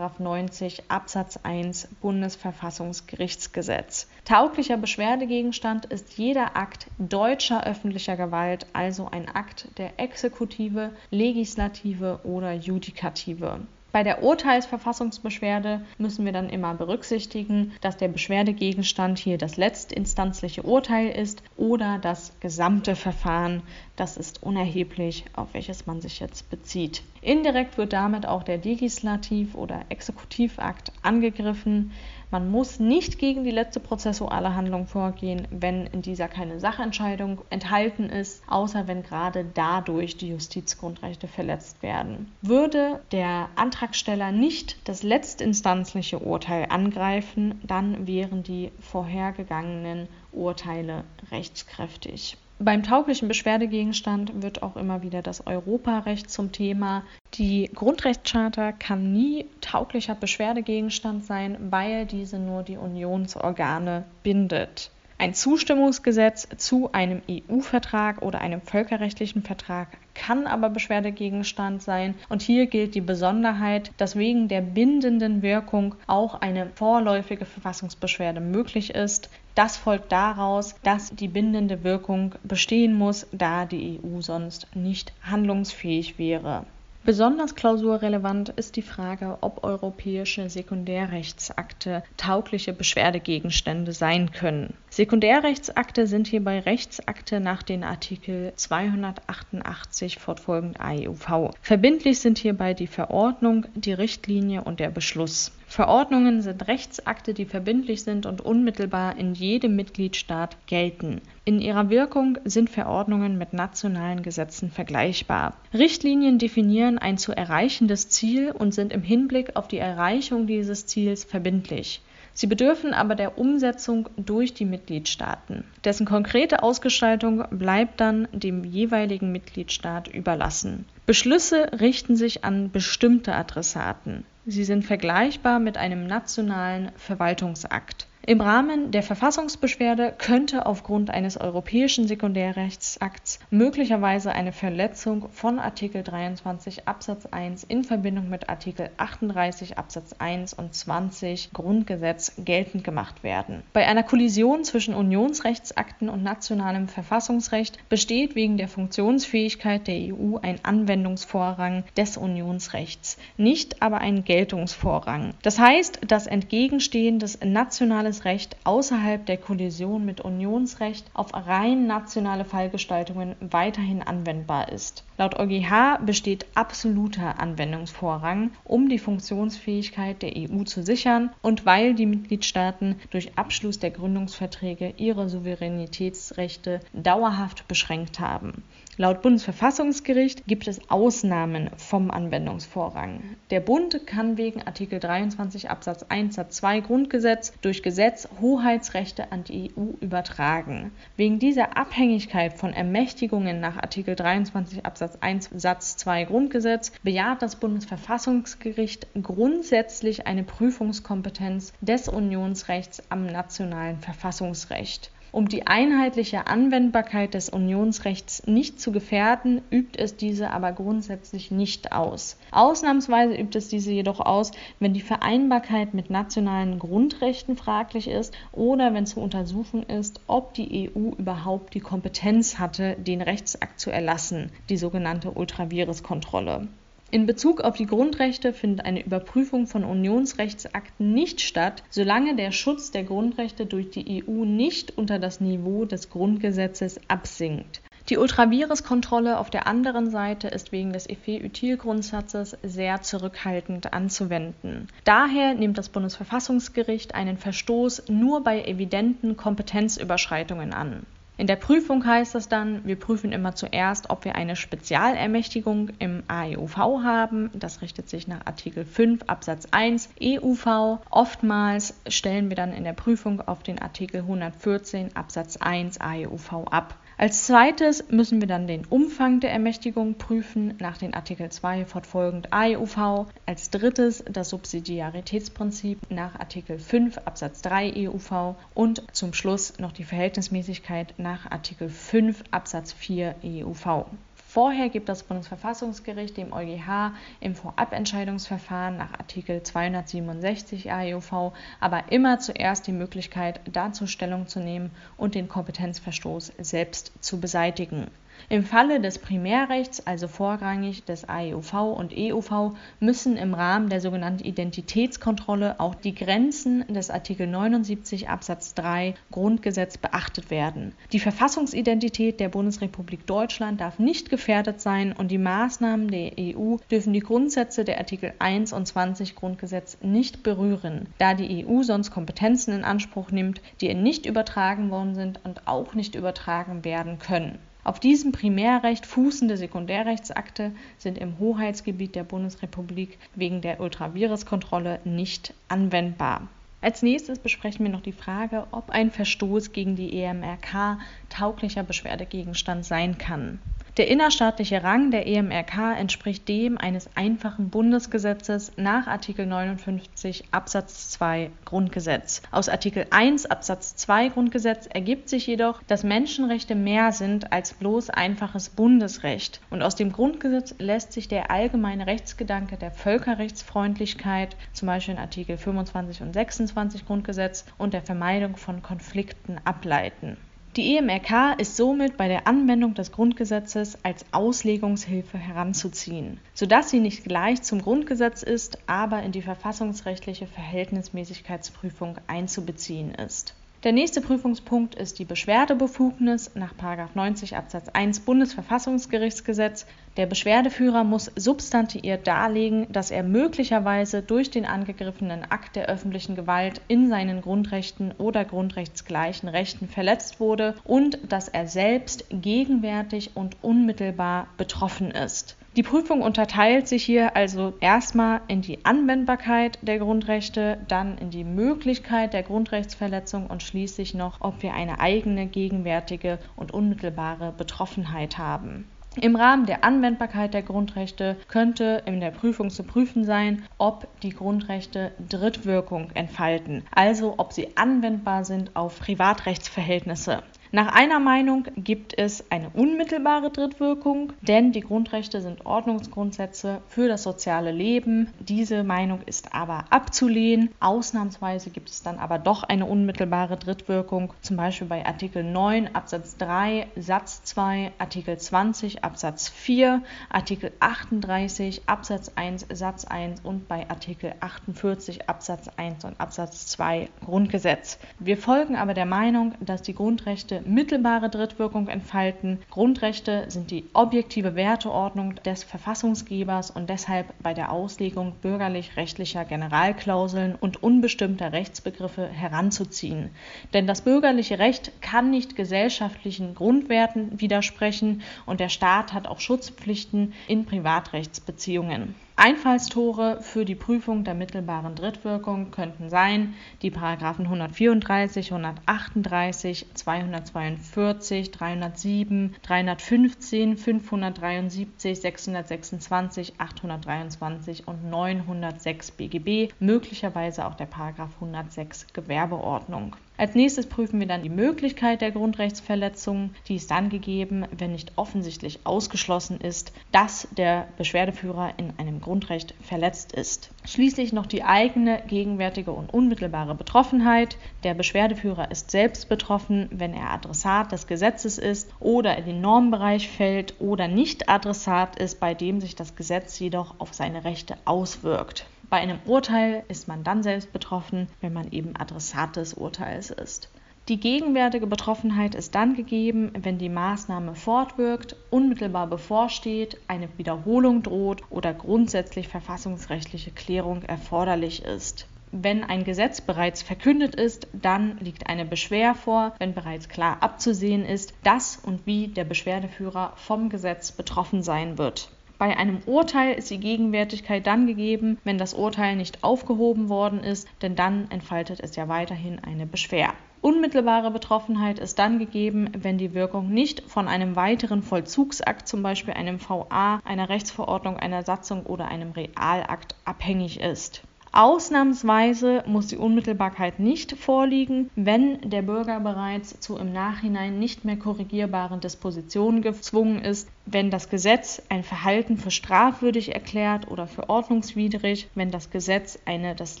90 0.18 0.84
Absatz 0.88 1.38
1 1.42 1.88
Bundesverfassungsgerichtsgesetz. 2.00 4.08
Tauglicher 4.24 4.78
Beschwerdegegenstand 4.78 5.84
ist 5.84 6.16
jeder 6.16 6.56
Akt 6.56 6.86
deutscher 6.98 7.66
öffentlicher 7.66 8.16
Gewalt, 8.16 8.64
also 8.72 9.06
ein 9.10 9.28
Akt 9.28 9.68
der 9.76 10.00
Exekutive, 10.00 10.92
Legislative 11.10 12.20
oder 12.24 12.54
Judikative. 12.54 13.60
Bei 13.92 14.02
der 14.02 14.22
Urteilsverfassungsbeschwerde 14.22 15.82
müssen 15.98 16.24
wir 16.24 16.32
dann 16.32 16.48
immer 16.48 16.72
berücksichtigen, 16.72 17.72
dass 17.82 17.98
der 17.98 18.08
Beschwerdegegenstand 18.08 19.18
hier 19.18 19.36
das 19.36 19.58
letztinstanzliche 19.58 20.62
Urteil 20.62 21.10
ist 21.10 21.42
oder 21.58 21.98
das 21.98 22.32
gesamte 22.40 22.96
Verfahren. 22.96 23.62
Das 23.94 24.16
ist 24.16 24.42
unerheblich, 24.42 25.26
auf 25.34 25.52
welches 25.52 25.84
man 25.84 26.00
sich 26.00 26.20
jetzt 26.20 26.48
bezieht. 26.48 27.02
Indirekt 27.20 27.76
wird 27.76 27.92
damit 27.92 28.26
auch 28.26 28.42
der 28.44 28.58
Legislativ- 28.58 29.54
oder 29.54 29.84
Exekutivakt 29.90 30.90
angegriffen. 31.02 31.92
Man 32.32 32.50
muss 32.50 32.80
nicht 32.80 33.18
gegen 33.18 33.44
die 33.44 33.50
letzte 33.50 33.78
prozessuale 33.78 34.54
Handlung 34.54 34.86
vorgehen, 34.86 35.46
wenn 35.50 35.86
in 35.86 36.00
dieser 36.00 36.28
keine 36.28 36.60
Sachentscheidung 36.60 37.42
enthalten 37.50 38.08
ist, 38.08 38.42
außer 38.48 38.88
wenn 38.88 39.02
gerade 39.02 39.44
dadurch 39.44 40.16
die 40.16 40.30
Justizgrundrechte 40.30 41.28
verletzt 41.28 41.82
werden. 41.82 42.32
Würde 42.40 43.02
der 43.12 43.50
Antragsteller 43.54 44.32
nicht 44.32 44.78
das 44.88 45.02
letztinstanzliche 45.02 46.20
Urteil 46.20 46.68
angreifen, 46.70 47.60
dann 47.64 48.06
wären 48.06 48.42
die 48.42 48.72
vorhergegangenen 48.80 50.08
Urteile 50.32 51.04
rechtskräftig. 51.30 52.38
Beim 52.58 52.82
tauglichen 52.82 53.28
Beschwerdegegenstand 53.28 54.42
wird 54.42 54.62
auch 54.62 54.76
immer 54.76 55.02
wieder 55.02 55.20
das 55.20 55.46
Europarecht 55.46 56.30
zum 56.30 56.52
Thema. 56.52 57.02
Die 57.34 57.70
Grundrechtscharta 57.74 58.72
kann 58.72 59.12
nie 59.12 59.46
tauglicher 59.60 60.14
Beschwerdegegenstand 60.14 61.24
sein, 61.24 61.56
weil 61.70 62.06
diese 62.06 62.38
nur 62.38 62.62
die 62.62 62.76
Unionsorgane 62.76 64.04
bindet. 64.22 64.90
Ein 65.22 65.34
Zustimmungsgesetz 65.34 66.48
zu 66.56 66.90
einem 66.90 67.22
EU-Vertrag 67.30 68.22
oder 68.22 68.40
einem 68.40 68.60
völkerrechtlichen 68.60 69.44
Vertrag 69.44 69.86
kann 70.14 70.48
aber 70.48 70.68
Beschwerdegegenstand 70.68 71.80
sein. 71.80 72.16
Und 72.28 72.42
hier 72.42 72.66
gilt 72.66 72.96
die 72.96 73.00
Besonderheit, 73.00 73.92
dass 73.98 74.16
wegen 74.16 74.48
der 74.48 74.62
bindenden 74.62 75.40
Wirkung 75.40 75.94
auch 76.08 76.40
eine 76.40 76.70
vorläufige 76.74 77.44
Verfassungsbeschwerde 77.44 78.40
möglich 78.40 78.96
ist. 78.96 79.30
Das 79.54 79.76
folgt 79.76 80.10
daraus, 80.10 80.74
dass 80.82 81.10
die 81.14 81.28
bindende 81.28 81.84
Wirkung 81.84 82.34
bestehen 82.42 82.92
muss, 82.92 83.28
da 83.30 83.64
die 83.64 84.00
EU 84.02 84.22
sonst 84.22 84.74
nicht 84.74 85.12
handlungsfähig 85.22 86.18
wäre. 86.18 86.66
Besonders 87.04 87.56
klausurrelevant 87.56 88.50
ist 88.50 88.76
die 88.76 88.82
Frage, 88.82 89.38
ob 89.40 89.64
europäische 89.64 90.48
Sekundärrechtsakte 90.48 92.04
taugliche 92.16 92.72
Beschwerdegegenstände 92.72 93.92
sein 93.92 94.30
können. 94.30 94.74
Sekundärrechtsakte 94.88 96.06
sind 96.06 96.28
hierbei 96.28 96.60
Rechtsakte 96.60 97.40
nach 97.40 97.64
den 97.64 97.82
Artikel 97.82 98.52
288 98.54 100.18
fortfolgend 100.18 100.80
AEUV. 100.80 101.50
Verbindlich 101.60 102.20
sind 102.20 102.38
hierbei 102.38 102.72
die 102.72 102.86
Verordnung, 102.86 103.66
die 103.74 103.94
Richtlinie 103.94 104.62
und 104.62 104.78
der 104.78 104.90
Beschluss. 104.90 105.50
Verordnungen 105.72 106.42
sind 106.42 106.68
Rechtsakte, 106.68 107.32
die 107.32 107.46
verbindlich 107.46 108.02
sind 108.02 108.26
und 108.26 108.42
unmittelbar 108.42 109.16
in 109.16 109.32
jedem 109.32 109.74
Mitgliedstaat 109.74 110.54
gelten. 110.66 111.22
In 111.46 111.62
ihrer 111.62 111.88
Wirkung 111.88 112.36
sind 112.44 112.68
Verordnungen 112.68 113.38
mit 113.38 113.54
nationalen 113.54 114.22
Gesetzen 114.22 114.70
vergleichbar. 114.70 115.56
Richtlinien 115.72 116.36
definieren 116.36 116.98
ein 116.98 117.16
zu 117.16 117.32
erreichendes 117.32 118.10
Ziel 118.10 118.50
und 118.50 118.74
sind 118.74 118.92
im 118.92 119.00
Hinblick 119.00 119.56
auf 119.56 119.66
die 119.66 119.78
Erreichung 119.78 120.46
dieses 120.46 120.84
Ziels 120.84 121.24
verbindlich. 121.24 122.02
Sie 122.34 122.48
bedürfen 122.48 122.92
aber 122.92 123.14
der 123.14 123.38
Umsetzung 123.38 124.10
durch 124.18 124.52
die 124.52 124.66
Mitgliedstaaten. 124.66 125.64
Dessen 125.86 126.04
konkrete 126.04 126.62
Ausgestaltung 126.62 127.44
bleibt 127.50 127.98
dann 127.98 128.28
dem 128.30 128.64
jeweiligen 128.64 129.32
Mitgliedstaat 129.32 130.08
überlassen. 130.08 130.84
Beschlüsse 131.06 131.70
richten 131.80 132.14
sich 132.14 132.44
an 132.44 132.70
bestimmte 132.70 133.34
Adressaten. 133.34 134.26
Sie 134.44 134.64
sind 134.64 134.84
vergleichbar 134.84 135.58
mit 135.60 135.76
einem 135.76 136.06
nationalen 136.06 136.90
Verwaltungsakt 136.96 138.08
im 138.24 138.40
Rahmen 138.40 138.92
der 138.92 139.02
Verfassungsbeschwerde 139.02 140.14
könnte 140.16 140.66
aufgrund 140.66 141.10
eines 141.10 141.36
europäischen 141.36 142.06
Sekundärrechtsakts 142.06 143.40
möglicherweise 143.50 144.30
eine 144.30 144.52
Verletzung 144.52 145.28
von 145.30 145.58
Artikel 145.58 146.04
23 146.04 146.86
Absatz 146.86 147.26
1 147.26 147.64
in 147.64 147.82
Verbindung 147.82 148.28
mit 148.28 148.48
Artikel 148.48 148.90
38 148.96 149.76
Absatz 149.76 150.14
1 150.20 150.54
und 150.54 150.72
20 150.72 151.52
Grundgesetz 151.52 152.34
geltend 152.38 152.84
gemacht 152.84 153.24
werden. 153.24 153.64
Bei 153.72 153.88
einer 153.88 154.04
Kollision 154.04 154.62
zwischen 154.62 154.94
Unionsrechtsakten 154.94 156.08
und 156.08 156.22
nationalem 156.22 156.86
Verfassungsrecht 156.86 157.78
besteht 157.88 158.36
wegen 158.36 158.56
der 158.56 158.68
Funktionsfähigkeit 158.68 159.88
der 159.88 160.14
EU 160.14 160.36
ein 160.40 160.60
Anwendungsvorrang 160.62 161.82
des 161.96 162.16
Unionsrechts, 162.16 163.18
nicht 163.36 163.82
aber 163.82 163.98
ein 163.98 164.22
Geltungsvorrang. 164.22 165.34
Das 165.42 165.58
heißt, 165.58 166.02
dass 166.06 166.28
entgegenstehendes 166.28 167.40
nationales 167.44 168.11
nationales 168.12 168.24
Recht 168.24 168.56
außerhalb 168.64 169.24
der 169.24 169.38
Kollision 169.38 170.04
mit 170.04 170.20
Unionsrecht 170.20 171.10
auf 171.14 171.32
rein 171.32 171.86
nationale 171.86 172.44
Fallgestaltungen 172.44 173.36
weiterhin 173.40 174.02
anwendbar 174.02 174.70
ist. 174.70 175.04
Laut 175.18 175.38
EuGH 175.38 175.98
besteht 176.04 176.46
absoluter 176.54 177.40
Anwendungsvorrang, 177.40 178.50
um 178.64 178.88
die 178.88 178.98
Funktionsfähigkeit 178.98 180.20
der 180.20 180.32
EU 180.36 180.64
zu 180.64 180.82
sichern 180.82 181.30
und 181.42 181.64
weil 181.64 181.94
die 181.94 182.06
Mitgliedstaaten 182.06 182.96
durch 183.10 183.36
Abschluss 183.36 183.78
der 183.78 183.90
Gründungsverträge 183.90 184.94
ihre 184.96 185.28
Souveränitätsrechte 185.28 186.80
dauerhaft 186.92 187.68
beschränkt 187.68 188.20
haben. 188.20 188.64
Laut 188.98 189.22
Bundesverfassungsgericht 189.22 190.46
gibt 190.46 190.68
es 190.68 190.90
Ausnahmen 190.90 191.70
vom 191.78 192.10
Anwendungsvorrang. 192.10 193.22
Der 193.50 193.60
Bund 193.60 194.06
kann 194.06 194.36
wegen 194.36 194.60
Artikel 194.60 195.00
23 195.00 195.70
Absatz 195.70 196.02
1 196.10 196.34
Satz 196.34 196.56
2 196.56 196.80
Grundgesetz 196.80 197.54
durch 197.62 197.82
Gesetz 197.82 198.01
Gesetz 198.02 198.28
Hoheitsrechte 198.40 199.30
an 199.30 199.44
die 199.44 199.72
EU 199.78 199.92
übertragen. 200.00 200.90
Wegen 201.16 201.38
dieser 201.38 201.76
Abhängigkeit 201.76 202.52
von 202.52 202.72
Ermächtigungen 202.72 203.60
nach 203.60 203.76
Artikel 203.76 204.16
23 204.16 204.84
Absatz 204.84 205.18
1 205.20 205.50
Satz 205.54 205.98
2 205.98 206.24
Grundgesetz 206.24 206.90
bejaht 207.04 207.42
das 207.42 207.54
Bundesverfassungsgericht 207.54 209.06
grundsätzlich 209.22 210.26
eine 210.26 210.42
Prüfungskompetenz 210.42 211.74
des 211.80 212.08
Unionsrechts 212.08 213.04
am 213.08 213.26
nationalen 213.26 214.00
Verfassungsrecht. 214.00 215.12
Um 215.32 215.48
die 215.48 215.66
einheitliche 215.66 216.46
Anwendbarkeit 216.46 217.32
des 217.32 217.48
Unionsrechts 217.48 218.46
nicht 218.46 218.78
zu 218.78 218.92
gefährden, 218.92 219.62
übt 219.70 219.98
es 219.98 220.14
diese 220.14 220.50
aber 220.50 220.72
grundsätzlich 220.72 221.50
nicht 221.50 221.90
aus. 221.90 222.36
Ausnahmsweise 222.50 223.34
übt 223.34 223.56
es 223.56 223.68
diese 223.68 223.92
jedoch 223.92 224.20
aus, 224.20 224.50
wenn 224.78 224.92
die 224.92 225.00
Vereinbarkeit 225.00 225.94
mit 225.94 226.10
nationalen 226.10 226.78
Grundrechten 226.78 227.56
fraglich 227.56 228.08
ist 228.08 228.34
oder 228.52 228.92
wenn 228.92 229.06
zu 229.06 229.20
untersuchen 229.20 229.84
ist, 229.84 230.20
ob 230.26 230.52
die 230.52 230.90
EU 230.94 231.14
überhaupt 231.16 231.72
die 231.72 231.80
Kompetenz 231.80 232.58
hatte, 232.58 232.96
den 232.96 233.22
Rechtsakt 233.22 233.80
zu 233.80 233.90
erlassen, 233.90 234.50
die 234.68 234.76
sogenannte 234.76 235.30
Ultravirus-Kontrolle. 235.30 236.68
In 237.12 237.26
Bezug 237.26 237.60
auf 237.60 237.76
die 237.76 237.84
Grundrechte 237.84 238.54
findet 238.54 238.86
eine 238.86 239.04
Überprüfung 239.04 239.66
von 239.66 239.84
Unionsrechtsakten 239.84 241.12
nicht 241.12 241.42
statt, 241.42 241.82
solange 241.90 242.36
der 242.36 242.52
Schutz 242.52 242.90
der 242.90 243.04
Grundrechte 243.04 243.66
durch 243.66 243.90
die 243.90 244.24
EU 244.26 244.46
nicht 244.46 244.96
unter 244.96 245.18
das 245.18 245.38
Niveau 245.38 245.84
des 245.84 246.08
Grundgesetzes 246.08 246.98
absinkt. 247.08 247.82
Die 248.08 248.16
Ultravirus-Kontrolle 248.16 249.38
auf 249.38 249.50
der 249.50 249.66
anderen 249.66 250.10
Seite 250.10 250.48
ist 250.48 250.72
wegen 250.72 250.94
des 250.94 251.06
Effet-Util-Grundsatzes 251.06 252.56
sehr 252.62 253.02
zurückhaltend 253.02 253.92
anzuwenden. 253.92 254.88
Daher 255.04 255.52
nimmt 255.52 255.76
das 255.76 255.90
Bundesverfassungsgericht 255.90 257.14
einen 257.14 257.36
Verstoß 257.36 258.04
nur 258.08 258.42
bei 258.42 258.64
evidenten 258.64 259.36
Kompetenzüberschreitungen 259.36 260.72
an. 260.72 261.04
In 261.38 261.46
der 261.46 261.56
Prüfung 261.56 262.04
heißt 262.04 262.34
das 262.34 262.48
dann, 262.48 262.84
wir 262.84 262.96
prüfen 262.96 263.32
immer 263.32 263.54
zuerst, 263.54 264.10
ob 264.10 264.24
wir 264.26 264.34
eine 264.34 264.54
Spezialermächtigung 264.54 265.88
im 265.98 266.22
AEUV 266.28 266.76
haben. 266.76 267.50
Das 267.54 267.80
richtet 267.80 268.10
sich 268.10 268.28
nach 268.28 268.44
Artikel 268.44 268.84
5 268.84 269.22
Absatz 269.28 269.66
1 269.70 270.10
EUV. 270.20 271.00
Oftmals 271.10 271.94
stellen 272.06 272.50
wir 272.50 272.56
dann 272.56 272.74
in 272.74 272.84
der 272.84 272.92
Prüfung 272.92 273.40
auf 273.40 273.62
den 273.62 273.80
Artikel 273.80 274.20
114 274.20 275.16
Absatz 275.16 275.56
1 275.56 276.00
AEUV 276.00 276.66
ab. 276.70 276.94
Als 277.22 277.44
zweites 277.44 278.10
müssen 278.10 278.40
wir 278.40 278.48
dann 278.48 278.66
den 278.66 278.84
Umfang 278.84 279.38
der 279.38 279.52
Ermächtigung 279.52 280.18
prüfen 280.18 280.74
nach 280.80 280.96
den 280.96 281.14
Artikel 281.14 281.50
2 281.50 281.84
fortfolgend 281.84 282.52
AEUV. 282.52 283.28
Als 283.46 283.70
drittes 283.70 284.24
das 284.28 284.48
Subsidiaritätsprinzip 284.48 286.00
nach 286.10 286.40
Artikel 286.40 286.80
5 286.80 287.18
Absatz 287.18 287.62
3 287.62 288.08
EUV 288.08 288.56
und 288.74 289.04
zum 289.12 289.34
Schluss 289.34 289.78
noch 289.78 289.92
die 289.92 290.02
Verhältnismäßigkeit 290.02 291.14
nach 291.18 291.48
Artikel 291.48 291.90
5 291.90 292.42
Absatz 292.50 292.92
4 292.92 293.36
EUV. 293.44 294.06
Vorher 294.52 294.90
gibt 294.90 295.08
das 295.08 295.22
Bundesverfassungsgericht 295.22 296.36
dem 296.36 296.52
EuGH 296.52 297.12
im 297.40 297.54
Vorabentscheidungsverfahren 297.54 298.98
nach 298.98 299.14
Artikel 299.14 299.62
267 299.62 300.92
AEUV 300.92 301.54
aber 301.80 302.12
immer 302.12 302.38
zuerst 302.38 302.86
die 302.86 302.92
Möglichkeit, 302.92 303.60
dazu 303.72 304.06
Stellung 304.06 304.48
zu 304.48 304.60
nehmen 304.60 304.90
und 305.16 305.34
den 305.34 305.48
Kompetenzverstoß 305.48 306.52
selbst 306.58 307.12
zu 307.22 307.40
beseitigen 307.40 308.08
im 308.48 308.64
Falle 308.64 309.00
des 309.00 309.18
Primärrechts, 309.18 310.06
also 310.06 310.28
vorrangig 310.28 311.04
des 311.04 311.28
AEUV 311.28 311.74
und 311.96 312.12
EUV, 312.16 312.74
müssen 313.00 313.36
im 313.36 313.54
Rahmen 313.54 313.88
der 313.88 314.00
sogenannten 314.00 314.44
Identitätskontrolle 314.44 315.80
auch 315.80 315.94
die 315.94 316.14
Grenzen 316.14 316.84
des 316.92 317.10
Artikel 317.10 317.46
79 317.46 318.28
Absatz 318.28 318.74
3 318.74 319.14
Grundgesetz 319.30 319.98
beachtet 319.98 320.50
werden. 320.50 320.94
Die 321.12 321.20
Verfassungsidentität 321.20 322.40
der 322.40 322.48
Bundesrepublik 322.48 323.26
Deutschland 323.26 323.80
darf 323.80 323.98
nicht 323.98 324.30
gefährdet 324.30 324.80
sein 324.80 325.12
und 325.12 325.30
die 325.30 325.38
Maßnahmen 325.38 326.08
der 326.08 326.32
EU 326.38 326.76
dürfen 326.90 327.12
die 327.12 327.20
Grundsätze 327.20 327.84
der 327.84 327.98
Artikel 327.98 328.32
1 328.38 328.72
und 328.72 328.86
20 328.86 329.34
Grundgesetz 329.34 329.98
nicht 330.02 330.42
berühren, 330.42 331.08
da 331.18 331.34
die 331.34 331.66
EU 331.66 331.82
sonst 331.82 332.10
Kompetenzen 332.10 332.74
in 332.74 332.84
Anspruch 332.84 333.30
nimmt, 333.30 333.60
die 333.80 333.88
ihr 333.88 333.94
nicht 333.94 334.26
übertragen 334.26 334.90
worden 334.90 335.14
sind 335.14 335.40
und 335.44 335.66
auch 335.66 335.94
nicht 335.94 336.14
übertragen 336.14 336.84
werden 336.84 337.18
können. 337.18 337.58
Auf 337.84 337.98
diesem 337.98 338.30
Primärrecht 338.30 339.06
fußende 339.06 339.56
Sekundärrechtsakte 339.56 340.72
sind 340.98 341.18
im 341.18 341.40
Hoheitsgebiet 341.40 342.14
der 342.14 342.22
Bundesrepublik 342.22 343.18
wegen 343.34 343.60
der 343.60 343.80
Ultraviruskontrolle 343.80 345.00
nicht 345.04 345.52
anwendbar. 345.68 346.46
Als 346.80 347.02
nächstes 347.02 347.40
besprechen 347.40 347.84
wir 347.84 347.92
noch 347.92 348.00
die 348.02 348.12
Frage, 348.12 348.66
ob 348.70 348.90
ein 348.90 349.10
Verstoß 349.10 349.72
gegen 349.72 349.96
die 349.96 350.20
EMRK 350.20 350.98
tauglicher 351.28 351.82
Beschwerdegegenstand 351.82 352.84
sein 352.84 353.18
kann. 353.18 353.60
Der 353.98 354.08
innerstaatliche 354.08 354.82
Rang 354.82 355.10
der 355.10 355.26
EMRK 355.26 355.98
entspricht 355.98 356.48
dem 356.48 356.78
eines 356.78 357.14
einfachen 357.14 357.68
Bundesgesetzes 357.68 358.72
nach 358.78 359.06
Artikel 359.06 359.44
59 359.44 360.44
Absatz 360.50 361.10
2 361.10 361.50
Grundgesetz. 361.66 362.40
Aus 362.52 362.70
Artikel 362.70 363.04
1 363.10 363.44
Absatz 363.50 363.94
2 363.96 364.30
Grundgesetz 364.30 364.86
ergibt 364.86 365.28
sich 365.28 365.46
jedoch, 365.46 365.82
dass 365.88 366.04
Menschenrechte 366.04 366.74
mehr 366.74 367.12
sind 367.12 367.52
als 367.52 367.74
bloß 367.74 368.08
einfaches 368.08 368.70
Bundesrecht. 368.70 369.60
Und 369.68 369.82
aus 369.82 369.94
dem 369.94 370.10
Grundgesetz 370.10 370.74
lässt 370.78 371.12
sich 371.12 371.28
der 371.28 371.50
allgemeine 371.50 372.06
Rechtsgedanke 372.06 372.78
der 372.78 372.92
Völkerrechtsfreundlichkeit, 372.92 374.56
zum 374.72 374.86
Beispiel 374.86 375.16
in 375.16 375.20
Artikel 375.20 375.58
25 375.58 376.22
und 376.22 376.32
26 376.32 377.04
Grundgesetz, 377.04 377.66
und 377.76 377.92
der 377.92 378.00
Vermeidung 378.00 378.56
von 378.56 378.80
Konflikten 378.80 379.58
ableiten. 379.66 380.38
Die 380.76 380.96
EMRK 380.96 381.60
ist 381.60 381.76
somit 381.76 382.16
bei 382.16 382.28
der 382.28 382.46
Anwendung 382.46 382.94
des 382.94 383.12
Grundgesetzes 383.12 383.98
als 384.02 384.24
Auslegungshilfe 384.32 385.36
heranzuziehen, 385.36 386.40
sodass 386.54 386.88
sie 386.88 387.00
nicht 387.00 387.24
gleich 387.24 387.60
zum 387.60 387.82
Grundgesetz 387.82 388.42
ist, 388.42 388.78
aber 388.86 389.22
in 389.22 389.32
die 389.32 389.42
verfassungsrechtliche 389.42 390.46
Verhältnismäßigkeitsprüfung 390.46 392.16
einzubeziehen 392.26 393.14
ist 393.14 393.54
der 393.84 393.90
nächste 393.90 394.20
Prüfungspunkt 394.20 394.94
ist 394.94 395.18
die 395.18 395.24
Beschwerdebefugnis 395.24 396.52
nach 396.54 396.72
90 397.16 397.56
Absatz 397.56 397.88
1 397.88 398.20
Bundesverfassungsgerichtsgesetz. 398.20 399.86
Der 400.18 400.26
Beschwerdeführer 400.26 401.04
muss 401.04 401.30
substantiiert 401.36 402.26
darlegen, 402.26 402.86
dass 402.92 403.10
er 403.10 403.22
möglicherweise 403.22 404.20
durch 404.20 404.50
den 404.50 404.66
angegriffenen 404.66 405.42
Akt 405.50 405.74
der 405.74 405.86
öffentlichen 405.86 406.36
Gewalt 406.36 406.82
in 406.86 407.08
seinen 407.08 407.40
Grundrechten 407.40 408.12
oder 408.18 408.44
grundrechtsgleichen 408.44 409.48
Rechten 409.48 409.88
verletzt 409.88 410.38
wurde 410.38 410.74
und 410.84 411.18
dass 411.30 411.48
er 411.48 411.66
selbst 411.66 412.26
gegenwärtig 412.30 413.30
und 413.36 413.56
unmittelbar 413.62 414.48
betroffen 414.58 415.12
ist. 415.12 415.56
Die 415.76 415.82
Prüfung 415.82 416.20
unterteilt 416.20 416.88
sich 416.88 417.02
hier 417.02 417.34
also 417.34 417.72
erstmal 417.80 418.42
in 418.48 418.60
die 418.60 418.84
Anwendbarkeit 418.84 419.78
der 419.80 419.98
Grundrechte, 419.98 420.76
dann 420.88 421.16
in 421.16 421.30
die 421.30 421.44
Möglichkeit 421.44 422.34
der 422.34 422.42
Grundrechtsverletzung 422.42 423.46
und 423.46 423.62
schließlich 423.62 424.12
noch, 424.12 424.42
ob 424.42 424.62
wir 424.62 424.74
eine 424.74 425.00
eigene 425.00 425.46
gegenwärtige 425.46 426.38
und 426.54 426.74
unmittelbare 426.74 427.54
Betroffenheit 427.56 428.36
haben. 428.36 428.86
Im 429.20 429.36
Rahmen 429.36 429.66
der 429.66 429.84
Anwendbarkeit 429.84 430.54
der 430.54 430.62
Grundrechte 430.62 431.36
könnte 431.48 432.02
in 432.06 432.20
der 432.20 432.30
Prüfung 432.30 432.70
zu 432.70 432.82
prüfen 432.82 433.24
sein, 433.24 433.66
ob 433.76 434.08
die 434.22 434.30
Grundrechte 434.30 435.12
Drittwirkung 435.18 436.10
entfalten, 436.14 436.86
also 436.90 437.34
ob 437.36 437.52
sie 437.52 437.76
anwendbar 437.76 438.44
sind 438.46 438.74
auf 438.74 438.98
Privatrechtsverhältnisse. 439.00 440.42
Nach 440.74 440.94
einer 440.94 441.20
Meinung 441.20 441.66
gibt 441.76 442.16
es 442.16 442.50
eine 442.50 442.70
unmittelbare 442.70 443.50
Drittwirkung, 443.50 444.32
denn 444.40 444.72
die 444.72 444.80
Grundrechte 444.80 445.42
sind 445.42 445.66
Ordnungsgrundsätze 445.66 446.80
für 446.88 447.08
das 447.08 447.24
soziale 447.24 447.72
Leben. 447.72 448.30
Diese 448.40 448.82
Meinung 448.82 449.20
ist 449.26 449.54
aber 449.54 449.84
abzulehnen. 449.90 450.70
Ausnahmsweise 450.80 451.68
gibt 451.68 451.90
es 451.90 452.02
dann 452.02 452.18
aber 452.18 452.38
doch 452.38 452.62
eine 452.62 452.86
unmittelbare 452.86 453.58
Drittwirkung, 453.58 454.32
zum 454.40 454.56
Beispiel 454.56 454.86
bei 454.86 455.04
Artikel 455.04 455.44
9 455.44 455.94
Absatz 455.94 456.38
3 456.38 456.86
Satz 456.96 457.44
2, 457.44 457.92
Artikel 457.98 458.38
20 458.38 459.04
Absatz 459.04 459.50
4, 459.50 460.00
Artikel 460.30 460.72
38 460.80 461.82
Absatz 461.84 462.32
1 462.34 462.68
Satz 462.72 463.04
1 463.04 463.40
und 463.42 463.68
bei 463.68 463.90
Artikel 463.90 464.32
48 464.40 465.28
Absatz 465.28 465.68
1 465.76 466.06
und 466.06 466.18
Absatz 466.18 466.66
2 466.68 467.10
Grundgesetz. 467.22 467.98
Wir 468.18 468.38
folgen 468.38 468.76
aber 468.76 468.94
der 468.94 469.04
Meinung, 469.04 469.54
dass 469.60 469.82
die 469.82 469.94
Grundrechte 469.94 470.61
mittelbare 470.66 471.28
Drittwirkung 471.28 471.88
entfalten. 471.88 472.58
Grundrechte 472.70 473.44
sind 473.48 473.70
die 473.70 473.84
objektive 473.92 474.54
Werteordnung 474.54 475.34
des 475.44 475.64
Verfassungsgebers 475.64 476.70
und 476.70 476.90
deshalb 476.90 477.32
bei 477.42 477.54
der 477.54 477.72
Auslegung 477.72 478.34
bürgerlich-rechtlicher 478.42 479.44
Generalklauseln 479.44 480.54
und 480.54 480.82
unbestimmter 480.82 481.52
Rechtsbegriffe 481.52 482.26
heranzuziehen. 482.26 483.30
Denn 483.72 483.86
das 483.86 484.02
bürgerliche 484.02 484.58
Recht 484.58 484.92
kann 485.00 485.30
nicht 485.30 485.56
gesellschaftlichen 485.56 486.54
Grundwerten 486.54 487.40
widersprechen 487.40 488.22
und 488.46 488.60
der 488.60 488.68
Staat 488.68 489.12
hat 489.12 489.26
auch 489.26 489.40
Schutzpflichten 489.40 490.32
in 490.48 490.64
Privatrechtsbeziehungen. 490.66 492.14
Einfallstore 492.44 493.40
für 493.40 493.64
die 493.64 493.76
Prüfung 493.76 494.24
der 494.24 494.34
mittelbaren 494.34 494.96
Drittwirkung 494.96 495.70
könnten 495.70 496.10
sein 496.10 496.54
die 496.82 496.90
Paragraphen 496.90 497.44
134, 497.44 498.50
138, 498.52 499.86
242, 499.94 501.52
307, 501.52 502.56
315, 502.62 503.76
573, 503.76 505.20
626, 505.20 506.54
823 506.58 507.86
und 507.86 508.10
906 508.10 509.12
BGB, 509.12 509.72
möglicherweise 509.78 510.66
auch 510.66 510.74
der 510.74 510.86
Paragraph 510.86 511.34
106 511.36 512.08
Gewerbeordnung. 512.12 513.14
Als 513.38 513.54
nächstes 513.54 513.86
prüfen 513.86 514.20
wir 514.20 514.26
dann 514.26 514.42
die 514.42 514.50
Möglichkeit 514.50 515.20
der 515.20 515.32
Grundrechtsverletzung. 515.32 516.50
Die 516.68 516.76
ist 516.76 516.90
dann 516.90 517.08
gegeben, 517.08 517.64
wenn 517.76 517.92
nicht 517.92 518.12
offensichtlich 518.16 518.80
ausgeschlossen 518.84 519.60
ist, 519.60 519.92
dass 520.12 520.46
der 520.56 520.86
Beschwerdeführer 520.98 521.72
in 521.78 521.92
einem 521.98 522.20
Grundrecht 522.20 522.74
verletzt 522.82 523.32
ist. 523.32 523.70
Schließlich 523.84 524.32
noch 524.32 524.46
die 524.46 524.62
eigene, 524.62 525.22
gegenwärtige 525.26 525.92
und 525.92 526.12
unmittelbare 526.12 526.74
Betroffenheit. 526.74 527.56
Der 527.84 527.94
Beschwerdeführer 527.94 528.70
ist 528.70 528.90
selbst 528.90 529.28
betroffen, 529.28 529.88
wenn 529.90 530.12
er 530.12 530.30
Adressat 530.30 530.92
des 530.92 531.06
Gesetzes 531.06 531.58
ist 531.58 531.90
oder 532.00 532.36
in 532.36 532.44
den 532.44 532.60
Normbereich 532.60 533.28
fällt 533.28 533.80
oder 533.80 534.08
nicht 534.08 534.50
Adressat 534.50 535.16
ist, 535.16 535.40
bei 535.40 535.54
dem 535.54 535.80
sich 535.80 535.96
das 535.96 536.16
Gesetz 536.16 536.58
jedoch 536.58 536.96
auf 536.98 537.14
seine 537.14 537.44
Rechte 537.44 537.76
auswirkt. 537.86 538.66
Bei 538.92 538.98
einem 538.98 539.20
Urteil 539.24 539.84
ist 539.88 540.06
man 540.06 540.22
dann 540.22 540.42
selbst 540.42 540.70
betroffen, 540.70 541.26
wenn 541.40 541.54
man 541.54 541.72
eben 541.72 541.96
Adressat 541.96 542.56
des 542.56 542.74
Urteils 542.74 543.30
ist. 543.30 543.70
Die 544.10 544.20
gegenwärtige 544.20 544.86
Betroffenheit 544.86 545.54
ist 545.54 545.74
dann 545.74 545.94
gegeben, 545.94 546.52
wenn 546.60 546.76
die 546.76 546.90
Maßnahme 546.90 547.54
fortwirkt, 547.54 548.36
unmittelbar 548.50 549.06
bevorsteht, 549.06 549.96
eine 550.08 550.28
Wiederholung 550.36 551.02
droht 551.02 551.42
oder 551.48 551.72
grundsätzlich 551.72 552.48
verfassungsrechtliche 552.48 553.50
Klärung 553.52 554.02
erforderlich 554.02 554.84
ist. 554.84 555.26
Wenn 555.52 555.84
ein 555.84 556.04
Gesetz 556.04 556.42
bereits 556.42 556.82
verkündet 556.82 557.34
ist, 557.34 557.68
dann 557.72 558.18
liegt 558.18 558.46
eine 558.46 558.66
Beschwer 558.66 559.14
vor, 559.14 559.54
wenn 559.58 559.72
bereits 559.72 560.10
klar 560.10 560.36
abzusehen 560.42 561.06
ist, 561.06 561.32
dass 561.44 561.76
und 561.76 562.04
wie 562.04 562.28
der 562.28 562.44
Beschwerdeführer 562.44 563.32
vom 563.36 563.70
Gesetz 563.70 564.12
betroffen 564.12 564.62
sein 564.62 564.98
wird. 564.98 565.30
Bei 565.62 565.76
einem 565.76 566.02
Urteil 566.06 566.54
ist 566.54 566.70
die 566.70 566.80
Gegenwärtigkeit 566.80 567.68
dann 567.68 567.86
gegeben, 567.86 568.36
wenn 568.42 568.58
das 568.58 568.74
Urteil 568.74 569.14
nicht 569.14 569.44
aufgehoben 569.44 570.08
worden 570.08 570.40
ist, 570.40 570.66
denn 570.82 570.96
dann 570.96 571.30
entfaltet 571.30 571.78
es 571.78 571.94
ja 571.94 572.08
weiterhin 572.08 572.58
eine 572.58 572.84
Beschwer. 572.84 573.32
Unmittelbare 573.60 574.32
Betroffenheit 574.32 574.98
ist 574.98 575.20
dann 575.20 575.38
gegeben, 575.38 575.88
wenn 575.96 576.18
die 576.18 576.34
Wirkung 576.34 576.70
nicht 576.70 577.08
von 577.08 577.28
einem 577.28 577.54
weiteren 577.54 578.02
Vollzugsakt, 578.02 578.88
zum 578.88 579.04
Beispiel 579.04 579.34
einem 579.34 579.60
VA, 579.60 580.20
einer 580.24 580.48
Rechtsverordnung, 580.48 581.16
einer 581.16 581.44
Satzung 581.44 581.86
oder 581.86 582.08
einem 582.08 582.32
Realakt 582.32 583.14
abhängig 583.24 583.78
ist. 583.78 584.24
Ausnahmsweise 584.54 585.82
muss 585.86 586.08
die 586.08 586.18
Unmittelbarkeit 586.18 586.98
nicht 586.98 587.32
vorliegen, 587.32 588.10
wenn 588.16 588.60
der 588.60 588.82
Bürger 588.82 589.18
bereits 589.18 589.80
zu 589.80 589.96
im 589.96 590.12
Nachhinein 590.12 590.78
nicht 590.78 591.06
mehr 591.06 591.16
korrigierbaren 591.16 592.00
Dispositionen 592.00 592.82
gezwungen 592.82 593.42
ist, 593.42 593.70
wenn 593.86 594.10
das 594.10 594.28
Gesetz 594.28 594.82
ein 594.90 595.04
Verhalten 595.04 595.56
für 595.56 595.70
strafwürdig 595.70 596.54
erklärt 596.54 597.10
oder 597.10 597.26
für 597.26 597.48
ordnungswidrig, 597.48 598.50
wenn 598.54 598.70
das 598.70 598.90
Gesetz 598.90 599.38
eine 599.46 599.74
das 599.74 600.00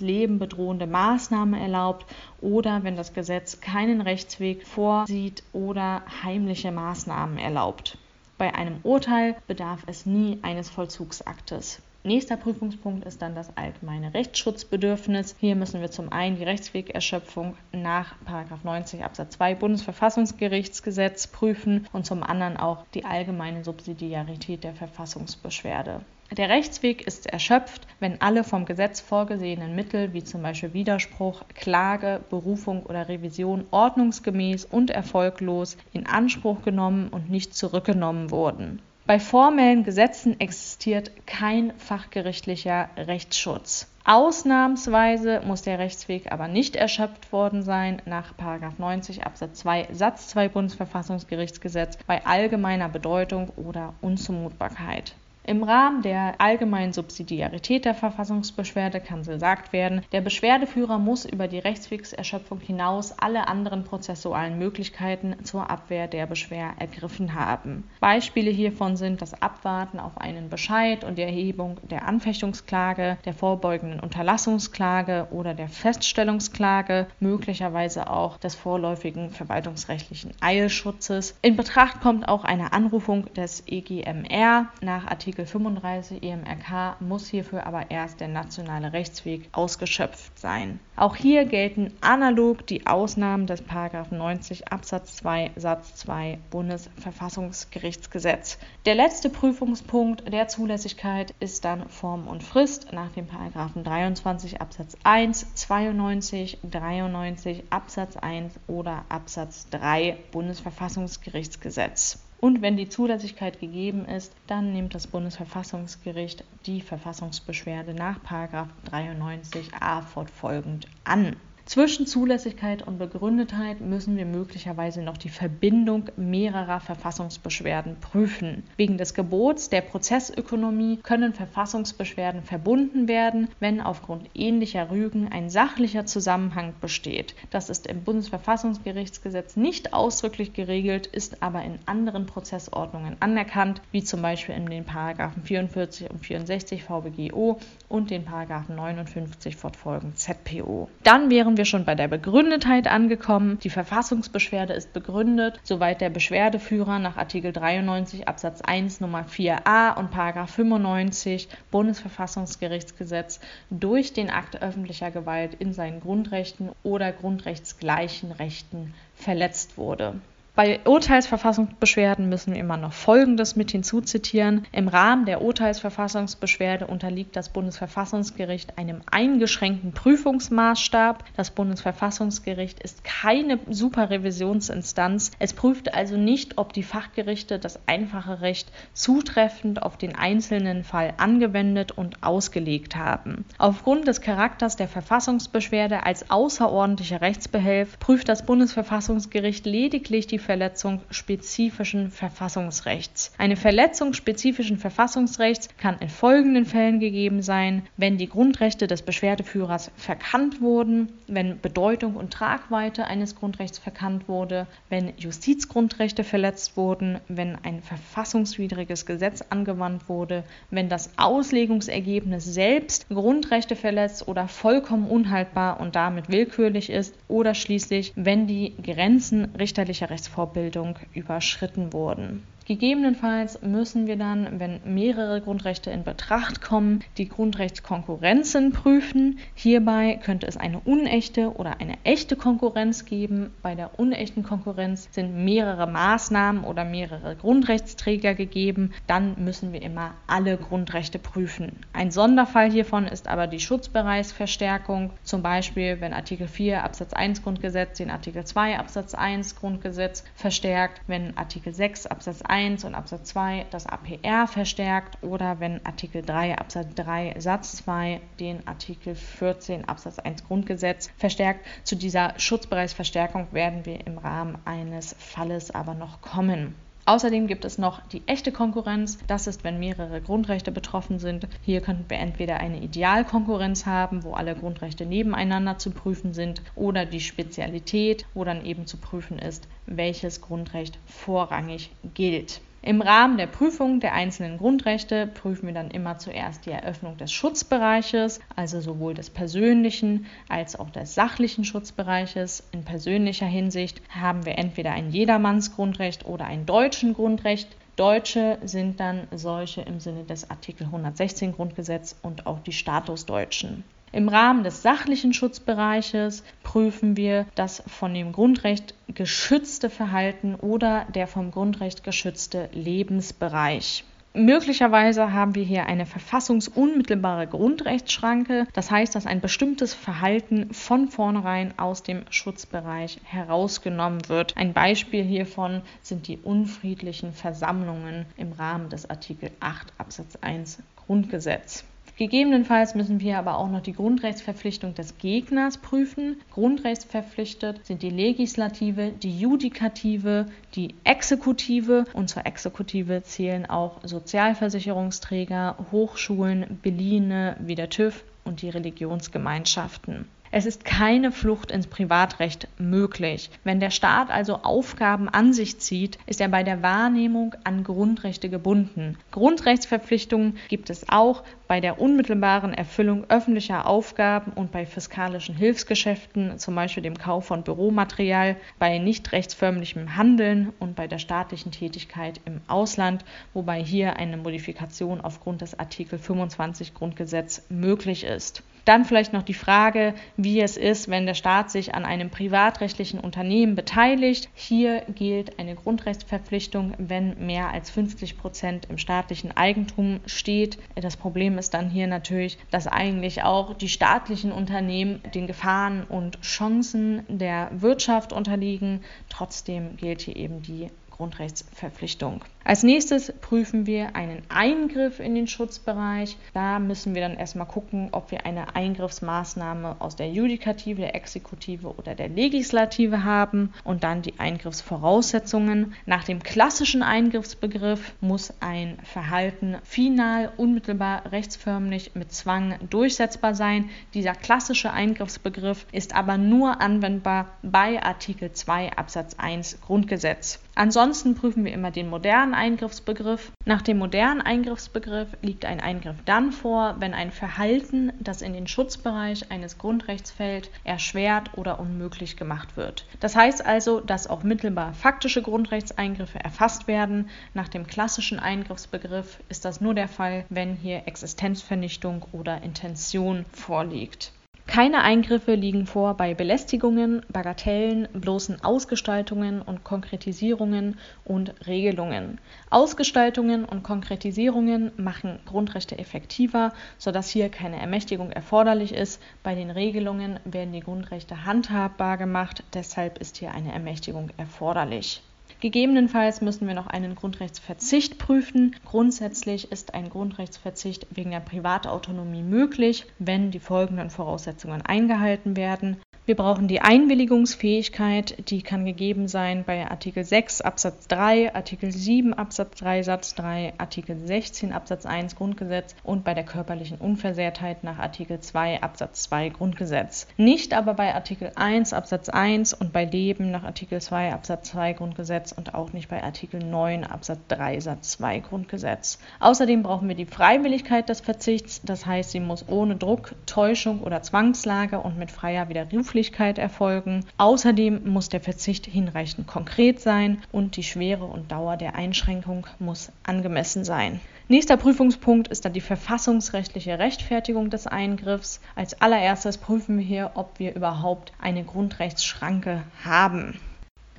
Leben 0.00 0.38
bedrohende 0.38 0.86
Maßnahme 0.86 1.58
erlaubt 1.58 2.04
oder 2.42 2.84
wenn 2.84 2.94
das 2.94 3.14
Gesetz 3.14 3.62
keinen 3.62 4.02
Rechtsweg 4.02 4.66
vorsieht 4.66 5.42
oder 5.54 6.02
heimliche 6.22 6.72
Maßnahmen 6.72 7.38
erlaubt. 7.38 7.96
Bei 8.36 8.54
einem 8.54 8.80
Urteil 8.82 9.34
bedarf 9.46 9.84
es 9.86 10.04
nie 10.04 10.40
eines 10.42 10.68
Vollzugsaktes. 10.68 11.80
Nächster 12.04 12.36
Prüfungspunkt 12.36 13.04
ist 13.06 13.22
dann 13.22 13.36
das 13.36 13.56
allgemeine 13.56 14.12
Rechtsschutzbedürfnis. 14.12 15.36
Hier 15.38 15.54
müssen 15.54 15.80
wir 15.80 15.92
zum 15.92 16.10
einen 16.10 16.36
die 16.36 16.42
Rechtswegerschöpfung 16.42 17.56
nach 17.70 18.16
90 18.64 19.04
Absatz 19.04 19.36
2 19.36 19.54
Bundesverfassungsgerichtsgesetz 19.54 21.28
prüfen 21.28 21.86
und 21.92 22.04
zum 22.04 22.24
anderen 22.24 22.56
auch 22.56 22.84
die 22.94 23.04
allgemeine 23.04 23.62
Subsidiarität 23.62 24.64
der 24.64 24.74
Verfassungsbeschwerde. 24.74 26.00
Der 26.36 26.48
Rechtsweg 26.48 27.06
ist 27.06 27.26
erschöpft, 27.26 27.86
wenn 28.00 28.20
alle 28.20 28.42
vom 28.42 28.64
Gesetz 28.64 29.00
vorgesehenen 29.00 29.76
Mittel 29.76 30.12
wie 30.12 30.24
zum 30.24 30.42
Beispiel 30.42 30.72
Widerspruch, 30.72 31.44
Klage, 31.54 32.20
Berufung 32.30 32.82
oder 32.84 33.08
Revision 33.08 33.66
ordnungsgemäß 33.70 34.64
und 34.64 34.90
erfolglos 34.90 35.76
in 35.92 36.06
Anspruch 36.06 36.62
genommen 36.62 37.10
und 37.10 37.30
nicht 37.30 37.54
zurückgenommen 37.54 38.32
wurden. 38.32 38.82
Bei 39.04 39.18
formellen 39.18 39.82
Gesetzen 39.82 40.38
existiert 40.38 41.26
kein 41.26 41.76
fachgerichtlicher 41.76 42.88
Rechtsschutz. 42.96 43.88
Ausnahmsweise 44.04 45.42
muss 45.44 45.62
der 45.62 45.80
Rechtsweg 45.80 46.30
aber 46.30 46.46
nicht 46.46 46.76
erschöpft 46.76 47.32
worden 47.32 47.62
sein 47.64 48.00
nach 48.04 48.34
90 48.78 49.24
Absatz 49.24 49.58
2 49.58 49.88
Satz 49.92 50.28
2 50.28 50.48
Bundesverfassungsgerichtsgesetz 50.50 51.98
bei 52.06 52.24
allgemeiner 52.24 52.88
Bedeutung 52.88 53.48
oder 53.50 53.94
Unzumutbarkeit. 54.02 55.16
Im 55.44 55.64
Rahmen 55.64 56.02
der 56.02 56.40
allgemeinen 56.40 56.92
Subsidiarität 56.92 57.84
der 57.84 57.96
Verfassungsbeschwerde 57.96 59.00
kann 59.00 59.24
gesagt 59.24 59.72
werden, 59.72 60.02
der 60.12 60.20
Beschwerdeführer 60.20 60.98
muss 60.98 61.24
über 61.24 61.48
die 61.48 61.58
Rechtswegserschöpfung 61.58 62.60
hinaus 62.60 63.12
alle 63.18 63.48
anderen 63.48 63.82
prozessualen 63.82 64.56
Möglichkeiten 64.56 65.44
zur 65.44 65.68
Abwehr 65.68 66.06
der 66.06 66.26
Beschwer 66.26 66.74
ergriffen 66.78 67.34
haben. 67.34 67.90
Beispiele 67.98 68.52
hiervon 68.52 68.96
sind 68.96 69.20
das 69.20 69.42
Abwarten 69.42 69.98
auf 69.98 70.16
einen 70.16 70.48
Bescheid 70.48 71.02
und 71.02 71.18
die 71.18 71.22
Erhebung 71.22 71.78
der 71.90 72.06
Anfechtungsklage, 72.06 73.18
der 73.24 73.34
vorbeugenden 73.34 73.98
Unterlassungsklage 73.98 75.26
oder 75.32 75.54
der 75.54 75.68
Feststellungsklage, 75.68 77.08
möglicherweise 77.18 78.08
auch 78.08 78.36
des 78.38 78.54
vorläufigen 78.54 79.30
verwaltungsrechtlichen 79.30 80.34
Eilschutzes. 80.40 81.36
In 81.42 81.56
Betracht 81.56 82.00
kommt 82.00 82.28
auch 82.28 82.44
eine 82.44 82.72
Anrufung 82.72 83.32
des 83.34 83.64
EGMR 83.66 84.68
nach 84.80 85.08
Artikel 85.08 85.31
Artikel 85.32 85.46
35 85.46 86.22
EMRK 86.22 87.00
muss 87.00 87.26
hierfür 87.26 87.66
aber 87.66 87.90
erst 87.90 88.20
der 88.20 88.28
nationale 88.28 88.92
Rechtsweg 88.92 89.48
ausgeschöpft 89.52 90.38
sein. 90.38 90.78
Auch 90.94 91.16
hier 91.16 91.46
gelten 91.46 91.90
analog 92.02 92.66
die 92.66 92.86
Ausnahmen 92.86 93.46
des 93.46 93.62
90 94.10 94.68
Absatz 94.68 95.16
2 95.16 95.52
Satz 95.56 95.94
2 95.94 96.38
Bundesverfassungsgerichtsgesetz. 96.50 98.58
Der 98.84 98.94
letzte 98.94 99.30
Prüfungspunkt 99.30 100.30
der 100.30 100.48
Zulässigkeit 100.48 101.34
ist 101.40 101.64
dann 101.64 101.88
Form 101.88 102.28
und 102.28 102.42
Frist 102.42 102.92
nach 102.92 103.12
dem 103.12 103.26
23 103.26 104.60
Absatz 104.60 104.98
1, 105.02 105.54
92, 105.54 106.58
93 106.70 107.64
Absatz 107.70 108.18
1 108.18 108.52
oder 108.66 109.06
Absatz 109.08 109.66
3 109.70 110.18
Bundesverfassungsgerichtsgesetz. 110.30 112.18
Und 112.44 112.60
wenn 112.60 112.76
die 112.76 112.88
Zulässigkeit 112.88 113.60
gegeben 113.60 114.04
ist, 114.04 114.34
dann 114.48 114.72
nimmt 114.72 114.96
das 114.96 115.06
Bundesverfassungsgericht 115.06 116.42
die 116.66 116.80
Verfassungsbeschwerde 116.80 117.94
nach 117.94 118.18
93a 118.24 120.02
fortfolgend 120.02 120.88
an. 121.04 121.36
Zwischen 121.64 122.06
Zulässigkeit 122.06 122.86
und 122.86 122.98
Begründetheit 122.98 123.80
müssen 123.80 124.16
wir 124.16 124.26
möglicherweise 124.26 125.00
noch 125.00 125.16
die 125.16 125.28
Verbindung 125.28 126.10
mehrerer 126.16 126.80
Verfassungsbeschwerden 126.80 127.96
prüfen. 128.00 128.64
Wegen 128.76 128.98
des 128.98 129.14
Gebots 129.14 129.70
der 129.70 129.80
Prozessökonomie 129.80 130.98
können 131.02 131.32
Verfassungsbeschwerden 131.32 132.42
verbunden 132.42 133.06
werden, 133.06 133.48
wenn 133.60 133.80
aufgrund 133.80 134.28
ähnlicher 134.34 134.90
Rügen 134.90 135.28
ein 135.30 135.50
sachlicher 135.50 136.04
Zusammenhang 136.04 136.74
besteht. 136.80 137.34
Das 137.50 137.70
ist 137.70 137.86
im 137.86 138.02
Bundesverfassungsgerichtsgesetz 138.02 139.56
nicht 139.56 139.94
ausdrücklich 139.94 140.52
geregelt, 140.52 141.06
ist 141.06 141.42
aber 141.42 141.62
in 141.62 141.78
anderen 141.86 142.26
Prozessordnungen 142.26 143.16
anerkannt, 143.20 143.80
wie 143.92 144.02
zum 144.02 144.20
Beispiel 144.20 144.56
in 144.56 144.66
den 144.66 144.84
Paragraphen 144.84 145.42
44 145.44 146.10
und 146.10 146.18
64 146.18 146.82
VBGO 146.82 147.60
und 147.88 148.10
den 148.10 148.24
Paragraphen 148.24 148.74
59 148.76 149.56
fortfolgend 149.56 150.18
ZPO. 150.18 150.88
Dann 151.04 151.30
wären 151.30 151.51
wären 151.52 151.58
wir 151.58 151.64
schon 151.66 151.84
bei 151.84 151.94
der 151.94 152.08
Begründetheit 152.08 152.88
angekommen. 152.88 153.58
Die 153.58 153.68
Verfassungsbeschwerde 153.68 154.72
ist 154.72 154.94
begründet, 154.94 155.60
soweit 155.62 156.00
der 156.00 156.08
Beschwerdeführer 156.08 156.98
nach 156.98 157.18
Artikel 157.18 157.52
93 157.52 158.26
Absatz 158.26 158.62
1 158.62 159.00
Nummer 159.00 159.26
4a 159.26 159.98
und 159.98 160.14
95 160.48 161.48
Bundesverfassungsgerichtsgesetz 161.70 163.38
durch 163.68 164.14
den 164.14 164.30
Akt 164.30 164.62
öffentlicher 164.62 165.10
Gewalt 165.10 165.52
in 165.52 165.74
seinen 165.74 166.00
Grundrechten 166.00 166.70
oder 166.82 167.12
grundrechtsgleichen 167.12 168.32
Rechten 168.32 168.94
verletzt 169.14 169.76
wurde. 169.76 170.14
Bei 170.54 170.80
Urteilsverfassungsbeschwerden 170.84 172.28
müssen 172.28 172.52
wir 172.52 172.60
immer 172.60 172.76
noch 172.76 172.92
Folgendes 172.92 173.56
mit 173.56 173.70
hinzuzitieren. 173.70 174.66
Im 174.70 174.88
Rahmen 174.88 175.24
der 175.24 175.40
Urteilsverfassungsbeschwerde 175.40 176.88
unterliegt 176.88 177.36
das 177.36 177.48
Bundesverfassungsgericht 177.48 178.76
einem 178.76 179.00
eingeschränkten 179.10 179.92
Prüfungsmaßstab. 179.92 181.24
Das 181.38 181.52
Bundesverfassungsgericht 181.52 182.82
ist 182.82 183.02
keine 183.02 183.60
Superrevisionsinstanz. 183.66 185.30
Es 185.38 185.54
prüft 185.54 185.94
also 185.94 186.18
nicht, 186.18 186.58
ob 186.58 186.74
die 186.74 186.82
Fachgerichte 186.82 187.58
das 187.58 187.80
einfache 187.86 188.42
Recht 188.42 188.70
zutreffend 188.92 189.82
auf 189.82 189.96
den 189.96 190.14
einzelnen 190.14 190.84
Fall 190.84 191.14
angewendet 191.16 191.92
und 191.92 192.22
ausgelegt 192.22 192.94
haben. 192.94 193.46
Aufgrund 193.56 194.06
des 194.06 194.20
Charakters 194.20 194.76
der 194.76 194.88
Verfassungsbeschwerde 194.88 196.04
als 196.04 196.30
außerordentlicher 196.30 197.22
Rechtsbehelf 197.22 197.98
prüft 197.98 198.28
das 198.28 198.44
Bundesverfassungsgericht 198.44 199.64
lediglich 199.64 200.26
die 200.26 200.41
Verletzung 200.42 201.00
spezifischen 201.10 202.10
Verfassungsrechts. 202.10 203.32
Eine 203.38 203.56
Verletzung 203.56 204.12
spezifischen 204.12 204.76
Verfassungsrechts 204.76 205.70
kann 205.78 205.98
in 206.00 206.10
folgenden 206.10 206.66
Fällen 206.66 207.00
gegeben 207.00 207.40
sein, 207.40 207.84
wenn 207.96 208.18
die 208.18 208.28
Grundrechte 208.28 208.86
des 208.86 209.02
Beschwerdeführers 209.02 209.90
verkannt 209.96 210.60
wurden, 210.60 211.08
wenn 211.28 211.60
Bedeutung 211.60 212.16
und 212.16 212.32
Tragweite 212.32 213.06
eines 213.06 213.36
Grundrechts 213.36 213.78
verkannt 213.78 214.28
wurde, 214.28 214.66
wenn 214.90 215.14
Justizgrundrechte 215.16 216.24
verletzt 216.24 216.76
wurden, 216.76 217.20
wenn 217.28 217.56
ein 217.62 217.80
verfassungswidriges 217.80 219.06
Gesetz 219.06 219.42
angewandt 219.48 220.08
wurde, 220.08 220.44
wenn 220.70 220.88
das 220.88 221.10
Auslegungsergebnis 221.16 222.44
selbst 222.44 223.08
Grundrechte 223.08 223.76
verletzt 223.76 224.28
oder 224.28 224.48
vollkommen 224.48 225.08
unhaltbar 225.08 225.80
und 225.80 225.94
damit 225.94 226.30
willkürlich 226.30 226.90
ist 226.90 227.14
oder 227.28 227.54
schließlich, 227.54 228.12
wenn 228.16 228.46
die 228.46 228.74
Grenzen 228.82 229.54
richterlicher 229.58 230.10
Rechtsvorschriften 230.10 230.31
Vorbildung 230.32 230.98
überschritten 231.12 231.92
wurden. 231.92 232.46
Gegebenenfalls 232.64 233.60
müssen 233.62 234.06
wir 234.06 234.16
dann, 234.16 234.60
wenn 234.60 234.80
mehrere 234.84 235.40
Grundrechte 235.40 235.90
in 235.90 236.04
Betracht 236.04 236.62
kommen, 236.62 237.00
die 237.18 237.28
Grundrechtskonkurrenzen 237.28 238.72
prüfen. 238.72 239.38
Hierbei 239.54 240.20
könnte 240.22 240.46
es 240.46 240.56
eine 240.56 240.78
unechte 240.78 241.56
oder 241.56 241.80
eine 241.80 241.98
echte 242.04 242.36
Konkurrenz 242.36 243.04
geben. 243.04 243.52
Bei 243.62 243.74
der 243.74 243.98
unechten 243.98 244.44
Konkurrenz 244.44 245.08
sind 245.10 245.44
mehrere 245.44 245.88
Maßnahmen 245.88 246.62
oder 246.62 246.84
mehrere 246.84 247.34
Grundrechtsträger 247.34 248.34
gegeben. 248.34 248.92
Dann 249.08 249.34
müssen 249.42 249.72
wir 249.72 249.82
immer 249.82 250.12
alle 250.28 250.56
Grundrechte 250.56 251.18
prüfen. 251.18 251.80
Ein 251.92 252.12
Sonderfall 252.12 252.70
hiervon 252.70 253.06
ist 253.06 253.26
aber 253.26 253.48
die 253.48 253.60
Schutzbereichsverstärkung. 253.60 255.10
Zum 255.24 255.42
Beispiel, 255.42 256.00
wenn 256.00 256.12
Artikel 256.12 256.46
4 256.46 256.84
Absatz 256.84 257.12
1 257.12 257.42
Grundgesetz 257.42 257.98
den 257.98 258.10
Artikel 258.10 258.44
2 258.44 258.78
Absatz 258.78 259.14
1 259.14 259.56
Grundgesetz 259.56 260.22
verstärkt, 260.36 261.00
wenn 261.08 261.36
Artikel 261.36 261.74
6 261.74 262.06
Absatz 262.06 262.42
1 262.42 262.51
1 262.52 262.84
und 262.84 262.94
Absatz 262.94 263.30
2 263.30 263.64
das 263.70 263.86
APR 263.86 264.46
verstärkt 264.46 265.16
oder 265.22 265.58
wenn 265.58 265.84
Artikel 265.86 266.20
3 266.20 266.58
Absatz 266.58 266.94
3 266.96 267.36
Satz 267.38 267.76
2 267.76 268.20
den 268.40 268.68
Artikel 268.68 269.14
14 269.14 269.88
Absatz 269.88 270.18
1 270.18 270.44
Grundgesetz 270.44 271.08
verstärkt. 271.16 271.64
Zu 271.82 271.96
dieser 271.96 272.38
Schutzbereichsverstärkung 272.38 273.48
werden 273.52 273.86
wir 273.86 274.06
im 274.06 274.18
Rahmen 274.18 274.58
eines 274.66 275.16
Falles 275.18 275.70
aber 275.70 275.94
noch 275.94 276.20
kommen. 276.20 276.74
Außerdem 277.04 277.48
gibt 277.48 277.64
es 277.64 277.78
noch 277.78 278.00
die 278.08 278.22
echte 278.26 278.52
Konkurrenz. 278.52 279.18
Das 279.26 279.48
ist, 279.48 279.64
wenn 279.64 279.80
mehrere 279.80 280.20
Grundrechte 280.20 280.70
betroffen 280.70 281.18
sind. 281.18 281.48
Hier 281.62 281.80
könnten 281.80 282.08
wir 282.08 282.18
entweder 282.18 282.58
eine 282.58 282.80
Idealkonkurrenz 282.80 283.86
haben, 283.86 284.22
wo 284.22 284.34
alle 284.34 284.54
Grundrechte 284.54 285.04
nebeneinander 285.04 285.78
zu 285.78 285.90
prüfen 285.90 286.32
sind, 286.32 286.62
oder 286.76 287.04
die 287.04 287.20
Spezialität, 287.20 288.24
wo 288.34 288.44
dann 288.44 288.64
eben 288.64 288.86
zu 288.86 288.98
prüfen 288.98 289.38
ist, 289.40 289.66
welches 289.86 290.40
Grundrecht 290.40 290.98
vorrangig 291.06 291.90
gilt. 292.14 292.60
Im 292.84 293.00
Rahmen 293.00 293.36
der 293.36 293.46
Prüfung 293.46 294.00
der 294.00 294.12
einzelnen 294.12 294.58
Grundrechte 294.58 295.28
prüfen 295.28 295.68
wir 295.68 295.74
dann 295.74 295.92
immer 295.92 296.18
zuerst 296.18 296.66
die 296.66 296.72
Eröffnung 296.72 297.16
des 297.16 297.30
Schutzbereiches, 297.30 298.40
also 298.56 298.80
sowohl 298.80 299.14
des 299.14 299.30
persönlichen 299.30 300.26
als 300.48 300.74
auch 300.74 300.90
des 300.90 301.14
sachlichen 301.14 301.64
Schutzbereiches. 301.64 302.64
In 302.72 302.84
persönlicher 302.84 303.46
Hinsicht 303.46 304.02
haben 304.10 304.44
wir 304.44 304.58
entweder 304.58 304.90
ein 304.90 305.10
Jedermannsgrundrecht 305.10 306.26
oder 306.26 306.46
ein 306.46 306.66
deutschen 306.66 307.14
Grundrecht. 307.14 307.68
Deutsche 307.94 308.58
sind 308.64 308.98
dann 308.98 309.28
solche 309.30 309.82
im 309.82 310.00
Sinne 310.00 310.24
des 310.24 310.50
Artikel 310.50 310.86
116 310.86 311.52
Grundgesetz 311.52 312.16
und 312.20 312.48
auch 312.48 312.58
die 312.58 312.72
Statusdeutschen. 312.72 313.84
Im 314.12 314.28
Rahmen 314.28 314.62
des 314.62 314.82
sachlichen 314.82 315.32
Schutzbereiches 315.32 316.44
prüfen 316.62 317.16
wir 317.16 317.46
das 317.54 317.82
von 317.86 318.12
dem 318.12 318.32
Grundrecht 318.32 318.94
geschützte 319.08 319.88
Verhalten 319.88 320.54
oder 320.54 321.06
der 321.14 321.26
vom 321.26 321.50
Grundrecht 321.50 322.04
geschützte 322.04 322.68
Lebensbereich. 322.72 324.04
Möglicherweise 324.34 325.32
haben 325.32 325.54
wir 325.54 325.64
hier 325.64 325.86
eine 325.86 326.04
verfassungsunmittelbare 326.04 327.46
Grundrechtsschranke. 327.46 328.66
Das 328.72 328.90
heißt, 328.90 329.14
dass 329.14 329.26
ein 329.26 329.40
bestimmtes 329.40 329.94
Verhalten 329.94 330.72
von 330.72 331.08
vornherein 331.08 331.78
aus 331.78 332.02
dem 332.02 332.24
Schutzbereich 332.30 333.18
herausgenommen 333.24 334.28
wird. 334.28 334.56
Ein 334.58 334.74
Beispiel 334.74 335.22
hiervon 335.22 335.82
sind 336.02 336.28
die 336.28 336.38
unfriedlichen 336.38 337.32
Versammlungen 337.32 338.26
im 338.36 338.52
Rahmen 338.52 338.88
des 338.88 339.08
Artikel 339.08 339.50
8 339.60 339.92
Absatz 339.98 340.36
1 340.40 340.78
Grundgesetz. 341.06 341.84
Gegebenenfalls 342.16 342.94
müssen 342.94 343.20
wir 343.20 343.38
aber 343.38 343.56
auch 343.56 343.70
noch 343.70 343.80
die 343.80 343.94
Grundrechtsverpflichtung 343.94 344.94
des 344.94 345.16
Gegners 345.16 345.78
prüfen. 345.78 346.40
Grundrechtsverpflichtet 346.50 347.86
sind 347.86 348.02
die 348.02 348.10
Legislative, 348.10 349.12
die 349.12 349.40
Judikative, 349.40 350.46
die 350.74 350.94
Exekutive 351.04 352.04
und 352.12 352.28
zur 352.28 352.44
Exekutive 352.44 353.22
zählen 353.22 353.64
auch 353.64 354.00
Sozialversicherungsträger, 354.04 355.76
Hochschulen, 355.90 356.78
Beliehene 356.82 357.56
wie 357.60 357.74
der 357.74 357.88
TÜV 357.88 358.24
und 358.44 358.60
die 358.60 358.68
Religionsgemeinschaften. 358.68 360.28
Es 360.54 360.66
ist 360.66 360.84
keine 360.84 361.32
Flucht 361.32 361.70
ins 361.70 361.86
Privatrecht 361.86 362.68
möglich. 362.76 363.50
Wenn 363.64 363.80
der 363.80 363.88
Staat 363.88 364.30
also 364.30 364.56
Aufgaben 364.56 365.30
an 365.30 365.54
sich 365.54 365.78
zieht, 365.80 366.18
ist 366.26 366.42
er 366.42 366.48
bei 366.48 366.62
der 366.62 366.82
Wahrnehmung 366.82 367.54
an 367.64 367.84
Grundrechte 367.84 368.50
gebunden. 368.50 369.16
Grundrechtsverpflichtungen 369.30 370.58
gibt 370.68 370.90
es 370.90 371.08
auch 371.08 371.42
bei 371.68 371.80
der 371.80 371.98
unmittelbaren 372.02 372.74
Erfüllung 372.74 373.24
öffentlicher 373.30 373.86
Aufgaben 373.86 374.52
und 374.52 374.72
bei 374.72 374.84
fiskalischen 374.84 375.56
Hilfsgeschäften, 375.56 376.58
zum 376.58 376.74
Beispiel 376.74 377.02
dem 377.02 377.16
Kauf 377.16 377.46
von 377.46 377.64
Büromaterial, 377.64 378.56
bei 378.78 378.98
nicht 378.98 379.32
rechtsförmlichem 379.32 380.16
Handeln 380.16 380.74
und 380.78 380.96
bei 380.96 381.06
der 381.06 381.18
staatlichen 381.18 381.72
Tätigkeit 381.72 382.42
im 382.44 382.60
Ausland, 382.66 383.24
wobei 383.54 383.82
hier 383.82 384.16
eine 384.16 384.36
Modifikation 384.36 385.22
aufgrund 385.22 385.62
des 385.62 385.78
Artikel 385.78 386.18
25 386.18 386.92
Grundgesetz 386.92 387.64
möglich 387.70 388.24
ist. 388.24 388.62
Dann 388.84 389.04
vielleicht 389.04 389.32
noch 389.32 389.42
die 389.42 389.54
Frage, 389.54 390.14
wie 390.36 390.60
es 390.60 390.76
ist, 390.76 391.08
wenn 391.08 391.26
der 391.26 391.34
Staat 391.34 391.70
sich 391.70 391.94
an 391.94 392.04
einem 392.04 392.30
privatrechtlichen 392.30 393.20
Unternehmen 393.20 393.76
beteiligt. 393.76 394.48
Hier 394.54 395.02
gilt 395.14 395.58
eine 395.58 395.74
Grundrechtsverpflichtung, 395.74 396.94
wenn 396.98 397.46
mehr 397.46 397.70
als 397.70 397.90
50 397.90 398.38
Prozent 398.38 398.86
im 398.90 398.98
staatlichen 398.98 399.56
Eigentum 399.56 400.20
steht. 400.26 400.78
Das 400.96 401.16
Problem 401.16 401.58
ist 401.58 401.74
dann 401.74 401.90
hier 401.90 402.08
natürlich, 402.08 402.58
dass 402.70 402.88
eigentlich 402.88 403.42
auch 403.44 403.74
die 403.74 403.88
staatlichen 403.88 404.50
Unternehmen 404.50 405.22
den 405.34 405.46
Gefahren 405.46 406.04
und 406.04 406.40
Chancen 406.42 407.22
der 407.28 407.70
Wirtschaft 407.72 408.32
unterliegen. 408.32 409.02
Trotzdem 409.28 409.96
gilt 409.96 410.22
hier 410.22 410.36
eben 410.36 410.62
die 410.62 410.88
Grundrechtsverpflichtung. 411.16 412.42
Als 412.64 412.84
nächstes 412.84 413.32
prüfen 413.40 413.86
wir 413.86 414.14
einen 414.14 414.42
Eingriff 414.48 415.18
in 415.18 415.34
den 415.34 415.48
Schutzbereich. 415.48 416.36
Da 416.54 416.78
müssen 416.78 417.14
wir 417.14 417.22
dann 417.22 417.36
erstmal 417.36 417.66
gucken, 417.66 418.10
ob 418.12 418.30
wir 418.30 418.46
eine 418.46 418.76
Eingriffsmaßnahme 418.76 419.96
aus 419.98 420.14
der 420.14 420.30
Judikative, 420.30 421.00
der 421.00 421.16
Exekutive 421.16 421.92
oder 421.96 422.14
der 422.14 422.28
Legislative 422.28 423.24
haben 423.24 423.72
und 423.82 424.04
dann 424.04 424.22
die 424.22 424.38
Eingriffsvoraussetzungen. 424.38 425.94
Nach 426.06 426.22
dem 426.22 426.42
klassischen 426.42 427.02
Eingriffsbegriff 427.02 428.14
muss 428.20 428.54
ein 428.60 428.96
Verhalten 429.02 429.78
final, 429.82 430.52
unmittelbar, 430.56 431.32
rechtsförmlich 431.32 432.12
mit 432.14 432.32
Zwang 432.32 432.76
durchsetzbar 432.90 433.56
sein. 433.56 433.90
Dieser 434.14 434.34
klassische 434.34 434.92
Eingriffsbegriff 434.92 435.84
ist 435.90 436.14
aber 436.14 436.38
nur 436.38 436.80
anwendbar 436.80 437.48
bei 437.62 438.00
Artikel 438.00 438.52
2 438.52 438.92
Absatz 438.92 439.34
1 439.34 439.80
Grundgesetz. 439.80 440.60
Ansonsten 440.74 441.34
prüfen 441.34 441.64
wir 441.64 441.72
immer 441.72 441.90
den 441.90 442.08
modernen 442.08 442.54
Eingriffsbegriff. 442.54 443.52
Nach 443.66 443.82
dem 443.82 443.98
modernen 443.98 444.40
Eingriffsbegriff 444.40 445.28
liegt 445.42 445.66
ein 445.66 445.80
Eingriff 445.80 446.16
dann 446.24 446.50
vor, 446.50 446.96
wenn 446.98 447.12
ein 447.12 447.30
Verhalten, 447.30 448.12
das 448.20 448.40
in 448.40 448.54
den 448.54 448.66
Schutzbereich 448.66 449.50
eines 449.50 449.76
Grundrechts 449.76 450.30
fällt, 450.30 450.70
erschwert 450.84 451.50
oder 451.58 451.78
unmöglich 451.78 452.36
gemacht 452.38 452.76
wird. 452.76 453.06
Das 453.20 453.36
heißt 453.36 453.64
also, 453.64 454.00
dass 454.00 454.26
auch 454.26 454.42
mittelbar 454.44 454.94
faktische 454.94 455.42
Grundrechtseingriffe 455.42 456.40
erfasst 456.40 456.88
werden. 456.88 457.28
Nach 457.52 457.68
dem 457.68 457.86
klassischen 457.86 458.38
Eingriffsbegriff 458.38 459.40
ist 459.50 459.66
das 459.66 459.82
nur 459.82 459.94
der 459.94 460.08
Fall, 460.08 460.46
wenn 460.48 460.74
hier 460.74 461.02
Existenzvernichtung 461.06 462.24
oder 462.32 462.62
Intention 462.62 463.44
vorliegt. 463.52 464.32
Keine 464.66 465.02
Eingriffe 465.02 465.54
liegen 465.54 465.86
vor 465.86 466.16
bei 466.16 466.34
Belästigungen, 466.34 467.26
Bagatellen, 467.28 468.08
bloßen 468.12 468.64
Ausgestaltungen 468.64 469.60
und 469.60 469.84
Konkretisierungen 469.84 470.98
und 471.24 471.54
Regelungen. 471.66 472.40
Ausgestaltungen 472.70 473.64
und 473.64 473.82
Konkretisierungen 473.82 474.92
machen 474.96 475.40
Grundrechte 475.46 475.98
effektiver, 475.98 476.72
sodass 476.96 477.28
hier 477.28 477.48
keine 477.48 477.80
Ermächtigung 477.80 478.30
erforderlich 478.30 478.94
ist. 478.94 479.20
Bei 479.42 479.54
den 479.54 479.70
Regelungen 479.70 480.40
werden 480.44 480.72
die 480.72 480.80
Grundrechte 480.80 481.44
handhabbar 481.44 482.16
gemacht, 482.16 482.62
deshalb 482.72 483.18
ist 483.18 483.36
hier 483.36 483.52
eine 483.52 483.72
Ermächtigung 483.72 484.30
erforderlich. 484.36 485.22
Gegebenenfalls 485.62 486.40
müssen 486.40 486.66
wir 486.66 486.74
noch 486.74 486.88
einen 486.88 487.14
Grundrechtsverzicht 487.14 488.18
prüfen. 488.18 488.74
Grundsätzlich 488.84 489.70
ist 489.70 489.94
ein 489.94 490.10
Grundrechtsverzicht 490.10 491.06
wegen 491.10 491.30
der 491.30 491.38
Privatautonomie 491.38 492.42
möglich, 492.42 493.06
wenn 493.20 493.52
die 493.52 493.60
folgenden 493.60 494.10
Voraussetzungen 494.10 494.82
eingehalten 494.82 495.56
werden. 495.56 495.98
Wir 496.24 496.36
brauchen 496.36 496.68
die 496.68 496.80
Einwilligungsfähigkeit, 496.80 498.48
die 498.48 498.62
kann 498.62 498.84
gegeben 498.84 499.26
sein 499.26 499.64
bei 499.66 499.90
Artikel 499.90 500.22
6 500.22 500.60
Absatz 500.60 501.08
3, 501.08 501.52
Artikel 501.52 501.90
7 501.90 502.32
Absatz 502.32 502.78
3 502.78 503.02
Satz 503.02 503.34
3, 503.34 503.72
Artikel 503.78 504.16
16 504.16 504.72
Absatz 504.72 505.04
1 505.04 505.34
Grundgesetz 505.34 505.96
und 506.04 506.22
bei 506.22 506.34
der 506.34 506.44
körperlichen 506.44 506.98
Unversehrtheit 506.98 507.82
nach 507.82 507.98
Artikel 507.98 508.38
2 508.38 508.84
Absatz 508.84 509.24
2 509.24 509.48
Grundgesetz. 509.48 510.28
Nicht 510.36 510.74
aber 510.74 510.94
bei 510.94 511.12
Artikel 511.12 511.50
1 511.56 511.92
Absatz 511.92 512.28
1 512.28 512.72
und 512.74 512.92
bei 512.92 513.04
Leben 513.04 513.50
nach 513.50 513.64
Artikel 513.64 514.00
2 514.00 514.32
Absatz 514.32 514.68
2 514.70 514.92
Grundgesetz 514.92 515.50
und 515.50 515.74
auch 515.74 515.92
nicht 515.92 516.08
bei 516.08 516.22
Artikel 516.22 516.62
9 516.62 517.02
Absatz 517.02 517.40
3 517.48 517.80
Satz 517.80 518.10
2 518.12 518.38
Grundgesetz. 518.38 519.18
Außerdem 519.40 519.82
brauchen 519.82 520.06
wir 520.06 520.14
die 520.14 520.26
Freiwilligkeit 520.26 521.08
des 521.08 521.20
Verzichts, 521.20 521.82
das 521.82 522.06
heißt, 522.06 522.30
sie 522.30 522.38
muss 522.38 522.68
ohne 522.68 522.94
Druck, 522.94 523.34
Täuschung 523.46 524.02
oder 524.02 524.22
Zwangslage 524.22 525.00
und 525.00 525.18
mit 525.18 525.32
freier 525.32 525.68
Widerrufung 525.68 526.11
Beruflichkeit 526.12 526.58
erfolgen. 526.58 527.24
Außerdem 527.38 528.06
muss 528.12 528.28
der 528.28 528.42
Verzicht 528.42 528.84
hinreichend 528.84 529.46
konkret 529.46 529.98
sein 529.98 530.42
und 530.52 530.76
die 530.76 530.82
Schwere 530.82 531.24
und 531.24 531.50
Dauer 531.50 531.78
der 531.78 531.94
Einschränkung 531.94 532.66
muss 532.78 533.10
angemessen 533.22 533.82
sein. 533.82 534.20
Nächster 534.46 534.76
Prüfungspunkt 534.76 535.48
ist 535.48 535.64
dann 535.64 535.72
die 535.72 535.80
verfassungsrechtliche 535.80 536.98
Rechtfertigung 536.98 537.70
des 537.70 537.86
Eingriffs. 537.86 538.60
Als 538.76 539.00
allererstes 539.00 539.56
prüfen 539.56 539.96
wir 539.96 540.04
hier, 540.04 540.32
ob 540.34 540.58
wir 540.58 540.74
überhaupt 540.74 541.32
eine 541.40 541.64
Grundrechtsschranke 541.64 542.82
haben. 543.02 543.58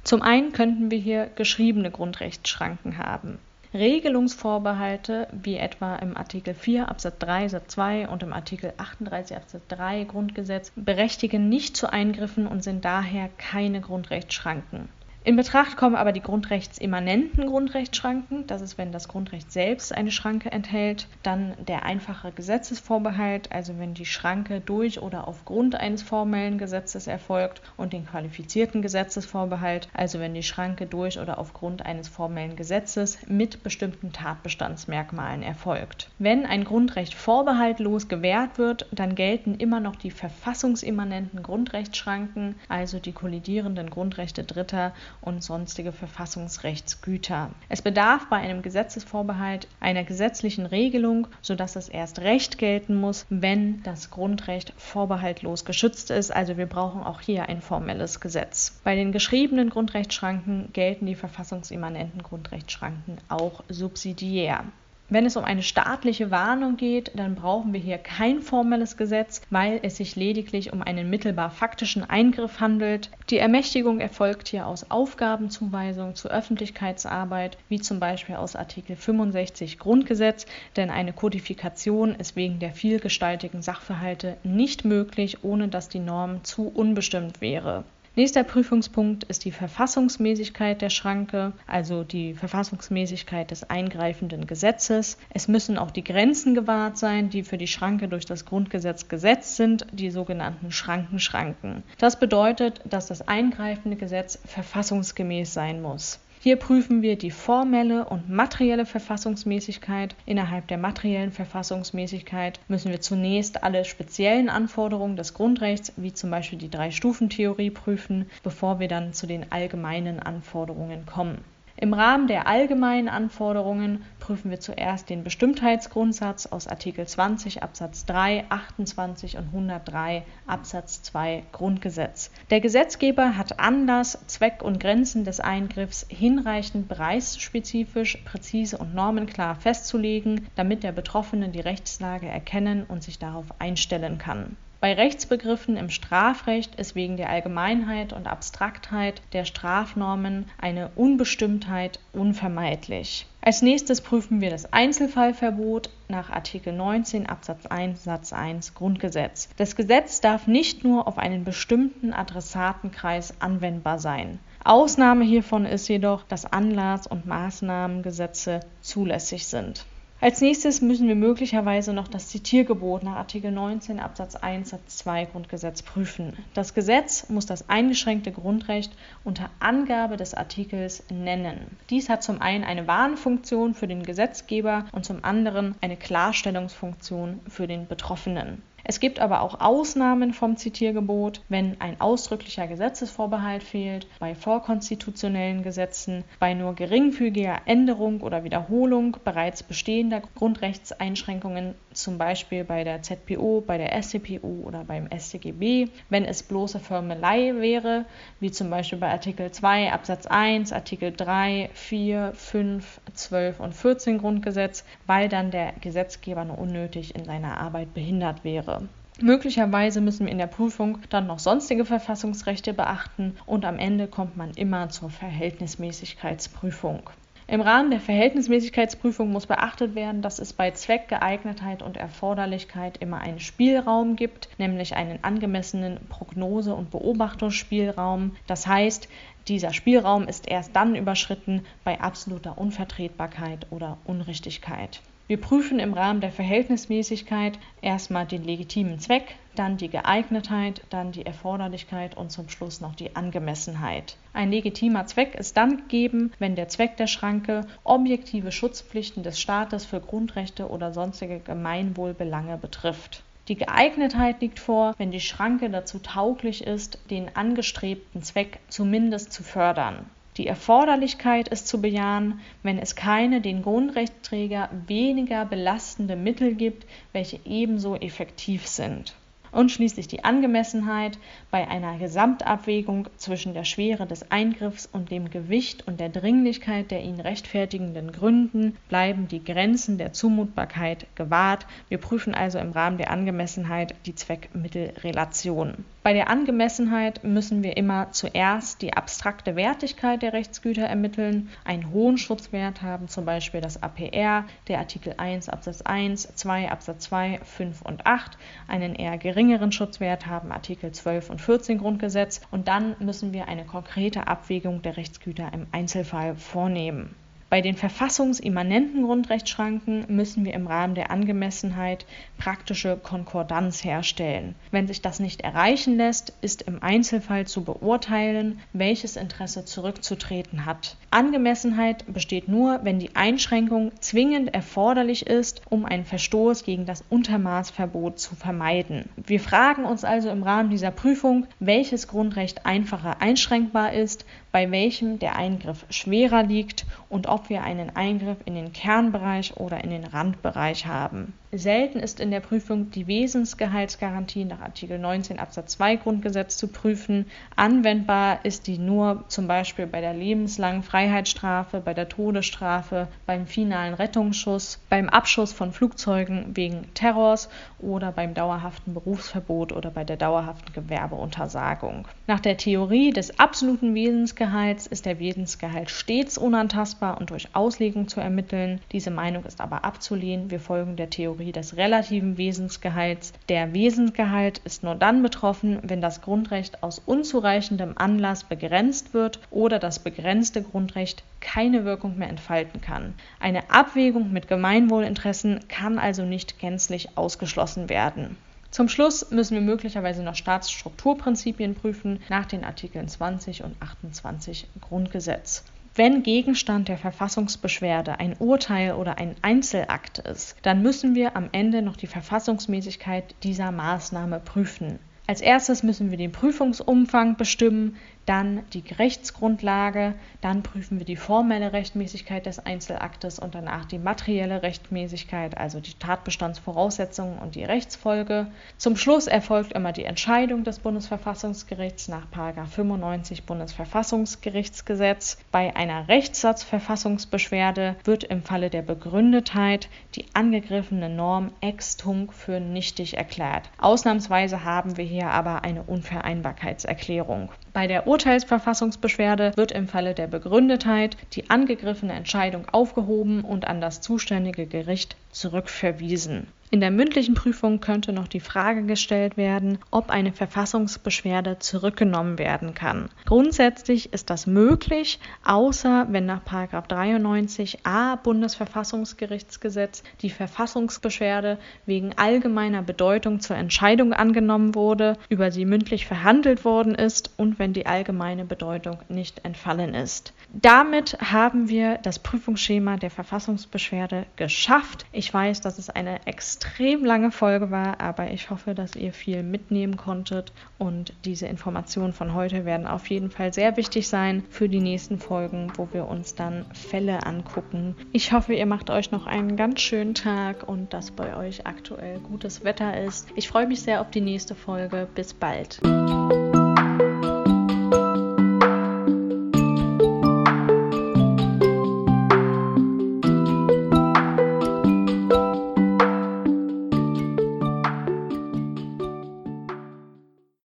Zum 0.03 0.23
einen 0.23 0.51
könnten 0.51 0.89
wir 0.89 0.97
hier 0.97 1.29
geschriebene 1.35 1.91
Grundrechtsschranken 1.91 2.97
haben. 2.97 3.37
Regelungsvorbehalte, 3.73 5.27
wie 5.31 5.57
etwa 5.57 5.95
im 5.95 6.15
Artikel 6.15 6.53
4 6.53 6.89
Absatz 6.89 7.17
3 7.17 7.47
Satz 7.47 7.73
2 7.73 8.07
und 8.07 8.21
im 8.21 8.31
Artikel 8.31 8.73
38 8.77 9.35
Absatz 9.35 9.63
3 9.67 10.03
Grundgesetz, 10.03 10.71
berechtigen 10.75 11.49
nicht 11.49 11.75
zu 11.75 11.91
Eingriffen 11.91 12.45
und 12.45 12.63
sind 12.63 12.85
daher 12.85 13.29
keine 13.37 13.81
Grundrechtsschranken. 13.81 14.89
In 15.25 15.37
Betracht 15.37 15.77
kommen 15.77 15.95
aber 15.95 16.11
die 16.11 16.19
grundrechtsimmanenten 16.19 17.47
Grundrechtsschranken, 17.47 18.45
das 18.45 18.61
ist, 18.61 18.77
wenn 18.77 18.91
das 18.91 19.07
Grundrecht 19.07 19.53
selbst 19.53 19.95
eine 19.95 20.11
Schranke 20.11 20.51
enthält, 20.51 21.07
dann 21.23 21.53
der 21.65 21.85
einfache 21.85 22.33
Gesetzesvorbehalt, 22.33 23.49
also 23.49 23.79
wenn 23.79 23.93
die 23.93 24.05
Schranke 24.05 24.59
durch 24.59 25.01
oder 25.01 25.25
aufgrund 25.29 25.75
eines 25.75 26.03
formellen 26.03 26.57
Gesetzes 26.57 27.07
erfolgt, 27.07 27.61
und 27.77 27.93
den 27.93 28.05
qualifizierten 28.05 28.81
Gesetzesvorbehalt, 28.81 29.87
also 29.93 30.19
wenn 30.19 30.33
die 30.33 30.43
Schranke 30.43 30.87
durch 30.87 31.17
oder 31.17 31.37
aufgrund 31.37 31.85
eines 31.85 32.09
formellen 32.09 32.57
Gesetzes 32.57 33.17
mit 33.25 33.63
bestimmten 33.63 34.11
Tatbestandsmerkmalen 34.11 35.41
erfolgt. 35.41 36.09
Wenn 36.19 36.45
ein 36.45 36.65
Grundrecht 36.65 37.13
vorbehaltlos 37.13 38.09
gewährt 38.09 38.57
wird, 38.57 38.87
dann 38.91 39.15
gelten 39.15 39.55
immer 39.55 39.79
noch 39.79 39.95
die 39.95 40.11
verfassungsimmanenten 40.11 41.41
Grundrechtsschranken, 41.43 42.55
also 42.67 42.99
die 42.99 43.13
kollidierenden 43.13 43.89
Grundrechte 43.89 44.43
Dritter 44.43 44.91
und 45.21 45.43
sonstige 45.43 45.91
Verfassungsrechtsgüter. 45.91 47.51
Es 47.69 47.81
bedarf 47.81 48.27
bei 48.29 48.37
einem 48.37 48.61
Gesetzesvorbehalt 48.61 49.67
einer 49.79 50.03
gesetzlichen 50.03 50.65
Regelung, 50.65 51.27
sodass 51.41 51.75
es 51.75 51.89
erst 51.89 52.19
recht 52.19 52.57
gelten 52.57 52.95
muss, 52.95 53.25
wenn 53.29 53.83
das 53.83 54.11
Grundrecht 54.11 54.73
vorbehaltlos 54.77 55.65
geschützt 55.65 56.11
ist. 56.11 56.33
Also 56.33 56.57
wir 56.57 56.65
brauchen 56.65 57.03
auch 57.03 57.21
hier 57.21 57.49
ein 57.49 57.61
formelles 57.61 58.19
Gesetz. 58.19 58.79
Bei 58.83 58.95
den 58.95 59.11
geschriebenen 59.11 59.69
Grundrechtsschranken 59.69 60.69
gelten 60.73 61.05
die 61.05 61.15
verfassungsimmanenten 61.15 62.23
Grundrechtsschranken 62.23 63.17
auch 63.29 63.63
subsidiär. 63.69 64.65
Wenn 65.09 65.25
es 65.25 65.35
um 65.35 65.43
eine 65.43 65.61
staatliche 65.61 66.31
Warnung 66.31 66.77
geht, 66.77 67.11
dann 67.15 67.35
brauchen 67.35 67.73
wir 67.73 67.79
hier 67.79 67.97
kein 67.97 68.41
formelles 68.41 68.95
Gesetz, 68.95 69.41
weil 69.49 69.79
es 69.83 69.97
sich 69.97 70.15
lediglich 70.15 70.71
um 70.71 70.81
einen 70.81 71.09
mittelbar 71.09 71.51
faktischen 71.51 72.09
Eingriff 72.09 72.61
handelt. 72.61 73.11
Die 73.29 73.37
Ermächtigung 73.37 73.99
erfolgt 73.99 74.47
hier 74.47 74.65
aus 74.65 74.89
Aufgabenzuweisung 74.89 76.15
zur 76.15 76.31
Öffentlichkeitsarbeit, 76.31 77.57
wie 77.67 77.81
zum 77.81 77.99
Beispiel 77.99 78.35
aus 78.35 78.55
Artikel 78.55 78.95
65 78.95 79.77
Grundgesetz, 79.77 80.45
denn 80.77 80.89
eine 80.89 81.13
Kodifikation 81.13 82.15
ist 82.15 82.35
wegen 82.35 82.59
der 82.59 82.71
vielgestaltigen 82.71 83.61
Sachverhalte 83.61 84.37
nicht 84.43 84.85
möglich, 84.85 85.43
ohne 85.43 85.67
dass 85.67 85.89
die 85.89 85.99
Norm 85.99 86.43
zu 86.43 86.69
unbestimmt 86.69 87.41
wäre. 87.41 87.83
Nächster 88.15 88.43
Prüfungspunkt 88.43 89.23
ist 89.23 89.43
die 89.43 89.51
Verfassungsmäßigkeit 89.51 90.83
der 90.83 90.91
Schranke, 90.91 91.53
also 91.65 92.03
die 92.03 92.35
Verfassungsmäßigkeit 92.35 93.49
des 93.49 93.71
eingreifenden 93.71 94.45
Gesetzes. 94.45 95.17
Es 95.31 95.47
müssen 95.47 95.79
auch 95.79 95.89
die 95.89 96.03
Grenzen 96.03 96.53
gewahrt 96.53 96.95
sein, 96.99 97.31
die 97.31 97.41
für 97.41 97.57
die 97.57 97.65
Schranke 97.65 98.07
durch 98.07 98.27
das 98.27 98.45
Grundgesetz 98.45 99.07
gesetzt 99.07 99.55
sind, 99.55 99.87
die 99.91 100.11
sogenannten 100.11 100.71
Schrankenschranken. 100.71 101.81
Das 101.97 102.19
bedeutet, 102.19 102.81
dass 102.85 103.07
das 103.07 103.27
eingreifende 103.27 103.97
Gesetz 103.97 104.37
verfassungsgemäß 104.45 105.51
sein 105.51 105.81
muss. 105.81 106.19
Hier 106.43 106.57
prüfen 106.57 107.01
wir 107.01 107.17
die 107.17 107.31
formelle 107.31 108.03
und 108.03 108.29
materielle 108.29 108.85
Verfassungsmäßigkeit. 108.85 110.13
Innerhalb 110.25 110.67
der 110.67 110.77
materiellen 110.77 111.31
Verfassungsmäßigkeit 111.31 112.59
müssen 112.67 112.91
wir 112.91 112.99
zunächst 112.99 113.63
alle 113.63 113.85
speziellen 113.85 114.49
Anforderungen 114.49 115.15
des 115.15 115.33
Grundrechts, 115.33 115.93
wie 115.95 116.11
zum 116.11 116.31
Beispiel 116.31 116.59
die 116.59 116.69
Drei-Stufen-Theorie, 116.69 117.69
prüfen, 117.69 118.29
bevor 118.43 118.81
wir 118.81 118.89
dann 118.89 119.13
zu 119.13 119.25
den 119.25 119.53
allgemeinen 119.53 120.19
Anforderungen 120.19 121.05
kommen. 121.05 121.45
Im 121.83 121.93
Rahmen 121.93 122.27
der 122.27 122.47
allgemeinen 122.47 123.09
Anforderungen 123.09 124.05
prüfen 124.21 124.49
wir 124.49 124.61
zuerst 124.61 125.09
den 125.09 125.25
Bestimmtheitsgrundsatz 125.25 126.45
aus 126.45 126.65
Artikel 126.65 127.05
20 127.05 127.61
Absatz 127.61 128.05
3, 128.05 128.45
28 128.47 129.37
und 129.37 129.47
103 129.47 130.23
Absatz 130.47 131.01
2 131.01 131.43
Grundgesetz. 131.51 132.31
Der 132.51 132.61
Gesetzgeber 132.61 133.35
hat 133.35 133.59
Anlass, 133.59 134.17
Zweck 134.27 134.61
und 134.63 134.79
Grenzen 134.79 135.25
des 135.25 135.41
Eingriffs 135.41 136.05
hinreichend 136.07 136.87
bereichsspezifisch, 136.87 138.15
präzise 138.23 138.77
und 138.77 138.95
normenklar 138.95 139.55
festzulegen, 139.55 140.47
damit 140.55 140.83
der 140.83 140.93
Betroffene 140.93 141.49
die 141.49 141.59
Rechtslage 141.59 142.29
erkennen 142.29 142.85
und 142.87 143.03
sich 143.03 143.19
darauf 143.19 143.59
einstellen 143.59 144.19
kann. 144.19 144.55
Bei 144.83 144.95
Rechtsbegriffen 144.95 145.77
im 145.77 145.89
Strafrecht 145.89 146.75
ist 146.75 146.93
wegen 146.93 147.15
der 147.15 147.29
Allgemeinheit 147.29 148.11
und 148.11 148.27
Abstraktheit 148.27 149.21
der 149.31 149.45
Strafnormen 149.45 150.49
eine 150.59 150.89
Unbestimmtheit 150.97 152.01
unvermeidlich. 152.11 153.25
Als 153.39 153.61
nächstes 153.61 154.01
prüfen 154.01 154.41
wir 154.41 154.49
das 154.49 154.73
Einzelfallverbot 154.73 155.89
nach 156.09 156.29
Artikel 156.31 156.73
19 156.73 157.27
Absatz 157.27 157.65
1 157.65 158.03
Satz 158.03 158.33
1 158.33 158.73
Grundgesetz. 158.73 159.47
Das 159.55 159.77
Gesetz 159.77 160.19
darf 160.19 160.47
nicht 160.47 160.83
nur 160.83 161.07
auf 161.07 161.17
einen 161.17 161.45
bestimmten 161.45 162.11
Adressatenkreis 162.11 163.39
anwendbar 163.39 163.99
sein. 163.99 164.39
Ausnahme 164.65 165.23
hiervon 165.23 165.65
ist 165.65 165.87
jedoch, 165.87 166.23
dass 166.23 166.45
Anlass- 166.45 167.07
und 167.07 167.25
Maßnahmengesetze 167.25 168.59
zulässig 168.81 169.47
sind. 169.47 169.85
Als 170.23 170.39
nächstes 170.39 170.81
müssen 170.81 171.09
wir 171.09 171.15
möglicherweise 171.15 171.91
noch 171.91 172.07
das 172.07 172.29
Zitiergebot 172.29 173.03
nach 173.03 173.17
Artikel 173.17 173.51
19 173.51 173.99
Absatz 173.99 174.37
1 174.37 174.69
Satz 174.69 174.99
2 174.99 175.25
Grundgesetz 175.25 175.81
prüfen. 175.81 176.37
Das 176.53 176.73
Gesetz 176.73 177.27
muss 177.27 177.45
das 177.45 177.67
eingeschränkte 177.67 178.31
Grundrecht 178.31 178.93
unter 179.25 179.49
Angabe 179.59 180.15
des 180.15 180.33
Artikels 180.33 181.03
nennen. 181.09 181.75
Dies 181.89 182.07
hat 182.07 182.23
zum 182.23 182.41
einen 182.41 182.63
eine 182.63 182.87
Warnfunktion 182.87 183.73
für 183.73 183.87
den 183.87 184.03
Gesetzgeber 184.03 184.85
und 184.93 185.03
zum 185.03 185.25
anderen 185.25 185.75
eine 185.81 185.97
Klarstellungsfunktion 185.97 187.41
für 187.49 187.67
den 187.67 187.85
Betroffenen. 187.87 188.61
Es 188.85 188.99
gibt 188.99 189.19
aber 189.19 189.41
auch 189.41 189.61
Ausnahmen 189.61 190.33
vom 190.33 190.57
Zitiergebot, 190.57 191.41
wenn 191.47 191.79
ein 191.79 192.01
ausdrücklicher 192.01 192.67
Gesetzesvorbehalt 192.67 193.63
fehlt, 193.63 194.07
bei 194.19 194.35
vorkonstitutionellen 194.35 195.63
Gesetzen, 195.63 196.25
bei 196.39 196.53
nur 196.53 196.75
geringfügiger 196.75 197.61
Änderung 197.65 198.19
oder 198.19 198.43
Wiederholung 198.43 199.15
bereits 199.23 199.63
bestehender 199.63 200.21
Grundrechtseinschränkungen, 200.35 201.75
zum 201.93 202.17
Beispiel 202.17 202.65
bei 202.65 202.83
der 202.83 203.01
ZPO, 203.01 203.63
bei 203.65 203.77
der 203.77 204.01
StPO 204.01 204.63
oder 204.65 204.83
beim 204.83 205.07
StGB, 205.17 205.87
wenn 206.09 206.25
es 206.25 206.43
bloße 206.43 206.79
Formelei 206.79 207.53
wäre, 207.59 208.05
wie 208.41 208.51
zum 208.51 208.69
Beispiel 208.69 208.99
bei 208.99 209.11
Artikel 209.11 209.49
2 209.49 209.93
Absatz 209.93 210.25
1, 210.25 210.73
Artikel 210.73 211.13
3, 211.15 211.69
4, 211.73 212.33
5, 212.35 213.01
12 213.13 213.59
und 213.61 213.73
14 213.73 214.17
Grundgesetz, 214.17 214.83
weil 215.05 215.29
dann 215.29 215.51
der 215.51 215.71
Gesetzgeber 215.79 216.43
nur 216.43 216.57
unnötig 216.57 217.15
in 217.15 217.23
seiner 217.23 217.59
Arbeit 217.59 217.93
behindert 217.93 218.43
wäre. 218.43 218.72
Möglicherweise 219.21 220.01
müssen 220.01 220.25
wir 220.25 220.31
in 220.31 220.39
der 220.39 220.47
Prüfung 220.47 220.99
dann 221.09 221.27
noch 221.27 221.39
sonstige 221.39 221.85
Verfassungsrechte 221.85 222.73
beachten 222.73 223.35
und 223.45 223.63
am 223.63 223.77
Ende 223.77 224.07
kommt 224.07 224.37
man 224.37 224.51
immer 224.51 224.89
zur 224.89 225.09
Verhältnismäßigkeitsprüfung. 225.09 227.09
Im 227.45 227.61
Rahmen 227.61 227.91
der 227.91 227.99
Verhältnismäßigkeitsprüfung 227.99 229.31
muss 229.31 229.47
beachtet 229.47 229.95
werden, 229.95 230.21
dass 230.21 230.39
es 230.39 230.53
bei 230.53 230.71
Zweckgeeignetheit 230.71 231.83
und 231.83 231.97
Erforderlichkeit 231.97 232.97
immer 232.97 233.19
einen 233.19 233.39
Spielraum 233.39 234.15
gibt, 234.15 234.49
nämlich 234.57 234.95
einen 234.95 235.23
angemessenen 235.23 235.99
Prognose- 236.09 236.73
und 236.73 236.89
Beobachtungsspielraum. 236.89 238.35
Das 238.47 238.65
heißt, 238.65 239.09
dieser 239.47 239.73
Spielraum 239.73 240.27
ist 240.27 240.47
erst 240.47 240.75
dann 240.75 240.95
überschritten 240.95 241.65
bei 241.83 241.99
absoluter 241.99 242.57
Unvertretbarkeit 242.57 243.67
oder 243.71 243.97
Unrichtigkeit. 244.05 245.01
Wir 245.25 245.39
prüfen 245.39 245.79
im 245.79 245.93
Rahmen 245.93 246.19
der 246.19 246.33
Verhältnismäßigkeit 246.33 247.57
erstmal 247.81 248.25
den 248.25 248.43
legitimen 248.43 248.99
Zweck, 248.99 249.35
dann 249.55 249.77
die 249.77 249.87
Geeignetheit, 249.87 250.81
dann 250.89 251.13
die 251.13 251.25
Erforderlichkeit 251.25 252.17
und 252.17 252.29
zum 252.29 252.49
Schluss 252.49 252.81
noch 252.81 252.93
die 252.93 253.15
Angemessenheit. 253.15 254.17
Ein 254.33 254.51
legitimer 254.51 255.05
Zweck 255.05 255.35
ist 255.35 255.55
dann 255.55 255.77
gegeben, 255.77 256.33
wenn 256.39 256.55
der 256.55 256.67
Zweck 256.67 256.97
der 256.97 257.07
Schranke 257.07 257.65
objektive 257.85 258.51
Schutzpflichten 258.51 259.23
des 259.23 259.39
Staates 259.39 259.85
für 259.85 260.01
Grundrechte 260.01 260.69
oder 260.69 260.91
sonstige 260.91 261.39
Gemeinwohlbelange 261.39 262.57
betrifft. 262.57 263.23
Die 263.47 263.55
Geeignetheit 263.55 264.41
liegt 264.41 264.59
vor, 264.59 264.93
wenn 264.97 265.11
die 265.11 265.21
Schranke 265.21 265.69
dazu 265.69 265.99
tauglich 265.99 266.67
ist, 266.67 266.99
den 267.09 267.33
angestrebten 267.35 268.23
Zweck 268.23 268.59
zumindest 268.67 269.31
zu 269.31 269.43
fördern. 269.43 270.05
Die 270.37 270.47
Erforderlichkeit 270.47 271.47
ist 271.47 271.67
zu 271.67 271.81
bejahen, 271.81 272.39
wenn 272.63 272.79
es 272.79 272.95
keine 272.95 273.39
den 273.41 273.61
Grundrechtsträger 273.61 274.69
weniger 274.87 275.45
belastende 275.45 276.15
Mittel 276.15 276.55
gibt, 276.55 276.85
welche 277.11 277.39
ebenso 277.45 277.95
effektiv 277.95 278.67
sind 278.67 279.13
und 279.53 279.71
schließlich 279.71 280.07
die 280.07 280.23
Angemessenheit 280.23 281.17
bei 281.51 281.67
einer 281.67 281.97
Gesamtabwägung 281.97 283.07
zwischen 283.17 283.53
der 283.53 283.63
Schwere 283.63 284.05
des 284.05 284.31
Eingriffs 284.31 284.89
und 284.91 285.11
dem 285.11 285.29
Gewicht 285.29 285.87
und 285.87 285.99
der 285.99 286.09
Dringlichkeit 286.09 286.91
der 286.91 287.03
ihn 287.03 287.19
rechtfertigenden 287.19 288.11
Gründen 288.11 288.75
bleiben 288.89 289.27
die 289.27 289.43
Grenzen 289.43 289.97
der 289.97 290.13
Zumutbarkeit 290.13 291.05
gewahrt. 291.15 291.65
Wir 291.89 291.99
prüfen 291.99 292.33
also 292.33 292.59
im 292.59 292.71
Rahmen 292.71 292.97
der 292.97 293.11
Angemessenheit 293.11 293.95
die 294.05 294.15
Zweckmittelrelation. 294.15 295.85
Bei 296.01 296.11
der 296.11 296.29
Angemessenheit 296.29 297.23
müssen 297.23 297.63
wir 297.63 297.77
immer 297.77 298.11
zuerst 298.11 298.81
die 298.81 298.93
abstrakte 298.93 299.55
Wertigkeit 299.55 300.21
der 300.21 300.33
Rechtsgüter 300.33 300.83
ermitteln, 300.83 301.49
einen 301.63 301.91
hohen 301.91 302.17
Schutzwert 302.17 302.81
haben, 302.81 303.07
zum 303.07 303.23
Beispiel 303.23 303.61
das 303.61 303.81
APR, 303.81 304.45
der 304.67 304.79
Artikel 304.79 305.13
1 305.15 305.47
Absatz 305.47 305.81
1, 305.81 306.35
2 306.35 306.71
Absatz 306.71 307.03
2, 307.05 307.39
5 307.43 307.81
und 307.83 308.05
8, 308.05 308.37
einen 308.67 308.95
eher 308.95 309.17
geringen 309.17 309.42
geringeren 309.43 309.73
Schutzwert 309.73 310.25
haben 310.25 310.53
Artikel 310.53 310.93
12 310.93 311.29
und 311.29 311.41
14 311.41 311.77
Grundgesetz 311.77 312.39
und 312.51 312.69
dann 312.69 312.95
müssen 312.99 313.33
wir 313.33 313.49
eine 313.49 313.65
konkrete 313.65 314.27
Abwägung 314.27 314.81
der 314.81 314.95
Rechtsgüter 314.95 315.51
im 315.51 315.67
Einzelfall 315.73 316.37
vornehmen. 316.37 317.13
Bei 317.53 317.61
den 317.61 317.75
verfassungsimmanenten 317.75 319.03
Grundrechtsschranken 319.03 320.05
müssen 320.07 320.43
wir 320.43 320.55
im 320.55 320.65
Rahmen 320.65 320.95
der 320.95 321.11
Angemessenheit 321.11 322.07
praktische 322.39 322.97
Konkordanz 322.97 323.83
herstellen. 323.83 324.55
Wenn 324.71 324.87
sich 324.87 325.03
das 325.03 325.19
nicht 325.19 325.41
erreichen 325.41 325.95
lässt, 325.95 326.33
ist 326.41 326.63
im 326.63 326.81
Einzelfall 326.81 327.45
zu 327.45 327.63
beurteilen, 327.63 328.59
welches 328.73 329.17
Interesse 329.17 329.65
zurückzutreten 329.65 330.65
hat. 330.65 330.97
Angemessenheit 331.11 332.11
besteht 332.11 332.47
nur, 332.47 332.79
wenn 332.81 332.97
die 332.97 333.15
Einschränkung 333.15 333.91
zwingend 333.99 334.51
erforderlich 334.51 335.27
ist, 335.27 335.61
um 335.69 335.85
einen 335.85 336.05
Verstoß 336.05 336.63
gegen 336.63 336.87
das 336.87 337.03
Untermaßverbot 337.11 338.17
zu 338.17 338.33
vermeiden. 338.33 339.07
Wir 339.15 339.39
fragen 339.39 339.85
uns 339.85 340.03
also 340.03 340.31
im 340.31 340.41
Rahmen 340.41 340.71
dieser 340.71 340.89
Prüfung, 340.89 341.45
welches 341.59 342.07
Grundrecht 342.07 342.65
einfacher 342.65 343.21
einschränkbar 343.21 343.93
ist, 343.93 344.25
bei 344.51 344.69
welchem 344.69 345.19
der 345.19 345.35
Eingriff 345.35 345.85
schwerer 345.89 346.43
liegt 346.43 346.85
und 347.09 347.27
ob 347.27 347.42
wir 347.49 347.63
einen 347.63 347.95
Eingriff 347.95 348.37
in 348.45 348.55
den 348.55 348.73
Kernbereich 348.73 349.57
oder 349.57 349.83
in 349.83 349.89
den 349.89 350.05
Randbereich 350.05 350.85
haben. 350.85 351.33
Selten 351.55 351.99
ist 351.99 352.19
in 352.19 352.31
der 352.31 352.39
Prüfung 352.39 352.89
die 352.89 353.05
Wesensgehaltsgarantie 353.05 354.43
nach 354.43 354.61
Artikel 354.61 354.97
19 354.97 355.37
Absatz 355.37 355.73
2 355.73 355.97
Grundgesetz 355.97 356.57
zu 356.57 356.67
prüfen. 356.67 357.27
Anwendbar 357.55 358.43
ist 358.43 358.65
die 358.65 358.79
nur 358.79 359.25
zum 359.27 359.47
Beispiel 359.47 359.85
bei 359.85 360.01
der 360.01 360.15
lebenslangen 360.15 360.81
Freiheitsstrafe, 360.81 361.79
bei 361.79 361.93
der 361.93 362.09
Todesstrafe, 362.09 363.07
beim 363.27 363.45
finalen 363.45 363.93
Rettungsschuss, 363.93 364.79
beim 364.89 365.09
Abschuss 365.09 365.53
von 365.53 365.73
Flugzeugen 365.73 366.55
wegen 366.55 366.91
Terrors 366.95 367.49
oder 367.77 368.11
beim 368.11 368.33
dauerhaften 368.33 368.95
Berufsverbot 368.95 369.73
oder 369.73 369.91
bei 369.91 370.03
der 370.03 370.17
dauerhaften 370.17 370.73
Gewerbeuntersagung. 370.73 372.07
Nach 372.25 372.39
der 372.39 372.57
Theorie 372.57 373.11
des 373.11 373.39
absoluten 373.39 373.93
Wesensgehalts 373.93 374.87
ist 374.87 375.05
der 375.05 375.19
Wesensgehalt 375.19 375.91
stets 375.91 376.39
unantastbar 376.39 377.19
und 377.19 377.29
durch 377.29 377.49
Auslegung 377.53 378.07
zu 378.07 378.21
ermitteln. 378.21 378.81
Diese 378.91 379.11
Meinung 379.11 379.45
ist 379.45 379.61
aber 379.61 379.85
abzulehnen. 379.85 380.49
Wir 380.49 380.59
folgen 380.59 380.95
der 380.95 381.11
Theorie 381.11 381.42
Theorie 381.43 381.51
des 381.51 381.75
relativen 381.75 382.37
Wesensgehalts. 382.37 383.33
Der 383.49 383.73
Wesensgehalt 383.73 384.59
ist 384.59 384.81
nur 384.81 384.95
dann 384.95 385.21
betroffen, 385.21 385.79
wenn 385.83 385.99
das 385.99 386.21
Grundrecht 386.21 386.81
aus 386.83 386.99
unzureichendem 386.99 387.97
Anlass 387.97 388.45
begrenzt 388.45 389.13
wird 389.13 389.39
oder 389.51 389.77
das 389.77 389.99
begrenzte 389.99 390.61
Grundrecht 390.61 391.23
keine 391.41 391.83
Wirkung 391.83 392.17
mehr 392.17 392.29
entfalten 392.29 392.79
kann. 392.79 393.13
Eine 393.41 393.69
Abwägung 393.69 394.31
mit 394.31 394.47
Gemeinwohlinteressen 394.47 395.67
kann 395.67 395.99
also 395.99 396.23
nicht 396.23 396.59
gänzlich 396.59 397.17
ausgeschlossen 397.17 397.89
werden. 397.89 398.37
Zum 398.71 398.87
Schluss 398.87 399.29
müssen 399.29 399.55
wir 399.55 399.61
möglicherweise 399.61 400.23
noch 400.23 400.35
Staatsstrukturprinzipien 400.35 401.75
prüfen 401.75 402.21
nach 402.29 402.45
den 402.45 402.63
Artikeln 402.63 403.09
20 403.09 403.65
und 403.65 403.75
28 403.81 404.67
Grundgesetz. 404.79 405.65
Wenn 405.95 406.23
Gegenstand 406.23 406.87
der 406.87 406.97
Verfassungsbeschwerde 406.97 408.19
ein 408.19 408.35
Urteil 408.39 408.93
oder 408.93 409.19
ein 409.19 409.35
Einzelakt 409.43 410.17
ist, 410.17 410.55
dann 410.63 410.81
müssen 410.81 411.13
wir 411.13 411.37
am 411.37 411.49
Ende 411.51 411.83
noch 411.83 411.95
die 411.95 412.07
Verfassungsmäßigkeit 412.07 413.35
dieser 413.43 413.71
Maßnahme 413.71 414.39
prüfen. 414.39 414.97
Als 415.27 415.39
erstes 415.39 415.83
müssen 415.83 416.09
wir 416.09 416.17
den 416.17 416.31
Prüfungsumfang 416.31 417.37
bestimmen, 417.37 417.95
dann 418.25 418.63
die 418.73 418.83
Rechtsgrundlage, 418.97 420.15
dann 420.41 420.63
prüfen 420.63 420.99
wir 420.99 421.05
die 421.05 421.15
formelle 421.15 421.73
Rechtmäßigkeit 421.73 422.45
des 422.45 422.59
Einzelaktes 422.59 423.39
und 423.39 423.55
danach 423.55 423.85
die 423.85 423.97
materielle 423.97 424.63
Rechtmäßigkeit, 424.63 425.57
also 425.57 425.79
die 425.79 425.93
Tatbestandsvoraussetzungen 425.93 427.39
und 427.39 427.55
die 427.55 427.63
Rechtsfolge. 427.63 428.47
Zum 428.77 428.95
Schluss 428.95 429.27
erfolgt 429.27 429.73
immer 429.73 429.91
die 429.91 430.05
Entscheidung 430.05 430.63
des 430.63 430.79
Bundesverfassungsgerichts 430.79 432.07
nach 432.07 432.27
95 432.31 433.43
Bundesverfassungsgerichtsgesetz. 433.43 435.37
Bei 435.51 435.75
einer 435.75 436.07
Rechtssatzverfassungsbeschwerde 436.07 437.95
wird 438.03 438.23
im 438.23 438.41
Falle 438.41 438.69
der 438.69 438.81
Begründetheit 438.81 439.89
die 440.15 440.25
angegriffene 440.33 441.09
Norm 441.09 441.51
ex 441.61 441.97
tunc 441.97 442.33
für 442.33 442.59
nichtig 442.59 443.17
erklärt. 443.17 443.69
Ausnahmsweise 443.77 444.63
haben 444.63 444.97
wir 444.97 445.05
hier 445.05 445.29
aber 445.29 445.63
eine 445.63 445.83
Unvereinbarkeitserklärung. 445.83 447.51
Bei 447.73 447.87
der 447.87 448.07
Urteilsverfassungsbeschwerde 448.13 449.53
wird 449.55 449.71
im 449.71 449.87
Falle 449.87 450.13
der 450.13 450.27
Begründetheit 450.27 451.17
die 451.33 451.49
angegriffene 451.49 452.13
Entscheidung 452.13 452.67
aufgehoben 452.71 453.41
und 453.43 453.65
an 453.67 453.81
das 453.81 454.01
zuständige 454.01 454.67
Gericht 454.67 455.15
zurückverwiesen 455.33 456.47
in 456.73 456.79
der 456.79 456.89
mündlichen 456.89 457.35
Prüfung 457.35 457.81
könnte 457.81 458.13
noch 458.13 458.27
die 458.27 458.39
Frage 458.39 458.81
gestellt 458.81 459.37
werden, 459.37 459.77
ob 459.91 460.09
eine 460.09 460.33
Verfassungsbeschwerde 460.33 461.59
zurückgenommen 461.59 462.39
werden 462.39 462.73
kann. 462.73 463.09
Grundsätzlich 463.27 464.11
ist 464.11 464.31
das 464.31 464.47
möglich, 464.47 465.19
außer 465.45 466.07
wenn 466.09 466.25
nach 466.25 466.41
93a 466.43 468.15
Bundesverfassungsgerichtsgesetz 468.15 470.01
die 470.23 470.31
Verfassungsbeschwerde 470.31 471.59
wegen 471.85 472.17
allgemeiner 472.17 472.81
Bedeutung 472.81 473.39
zur 473.39 473.55
Entscheidung 473.55 474.11
angenommen 474.11 474.73
wurde, 474.73 475.19
über 475.29 475.51
sie 475.51 475.65
mündlich 475.65 476.07
verhandelt 476.07 476.65
worden 476.65 476.95
ist 476.95 477.35
und 477.37 477.59
wenn 477.59 477.73
die 477.73 477.85
allgemeine 477.85 478.45
Bedeutung 478.45 478.97
nicht 479.09 479.45
entfallen 479.45 479.93
ist. 479.93 480.33
Damit 480.51 481.19
haben 481.21 481.69
wir 481.69 481.99
das 481.99 482.17
Prüfungsschema 482.17 482.97
der 482.97 483.11
Verfassungsbeschwerde 483.11 484.25
geschafft. 484.37 485.05
Ich 485.11 485.22
weiß, 485.31 485.61
dass 485.61 485.77
es 485.77 485.91
eine 485.91 486.25
extrem 486.25 487.05
lange 487.05 487.29
Folge 487.29 487.69
war, 487.69 488.01
aber 488.01 488.31
ich 488.31 488.49
hoffe, 488.49 488.73
dass 488.73 488.95
ihr 488.95 489.13
viel 489.13 489.43
mitnehmen 489.43 489.95
konntet 489.95 490.51
und 490.79 491.13
diese 491.23 491.45
Informationen 491.45 492.13
von 492.13 492.33
heute 492.33 492.65
werden 492.65 492.87
auf 492.87 493.07
jeden 493.11 493.29
Fall 493.29 493.53
sehr 493.53 493.77
wichtig 493.77 494.07
sein 494.07 494.43
für 494.49 494.67
die 494.67 494.79
nächsten 494.79 495.19
Folgen, 495.19 495.71
wo 495.75 495.87
wir 495.91 496.07
uns 496.07 496.33
dann 496.33 496.65
Fälle 496.73 497.25
angucken. 497.27 497.95
Ich 498.11 498.31
hoffe, 498.31 498.53
ihr 498.53 498.65
macht 498.65 498.89
euch 498.89 499.11
noch 499.11 499.27
einen 499.27 499.55
ganz 499.55 499.81
schönen 499.81 500.15
Tag 500.15 500.67
und 500.67 500.93
dass 500.93 501.11
bei 501.11 501.37
euch 501.37 501.67
aktuell 501.67 502.19
gutes 502.19 502.63
Wetter 502.63 502.99
ist. 503.03 503.27
Ich 503.35 503.47
freue 503.47 503.67
mich 503.67 503.81
sehr 503.81 504.01
auf 504.01 504.09
die 504.09 504.21
nächste 504.21 504.55
Folge. 504.55 505.07
Bis 505.13 505.33
bald. 505.33 505.79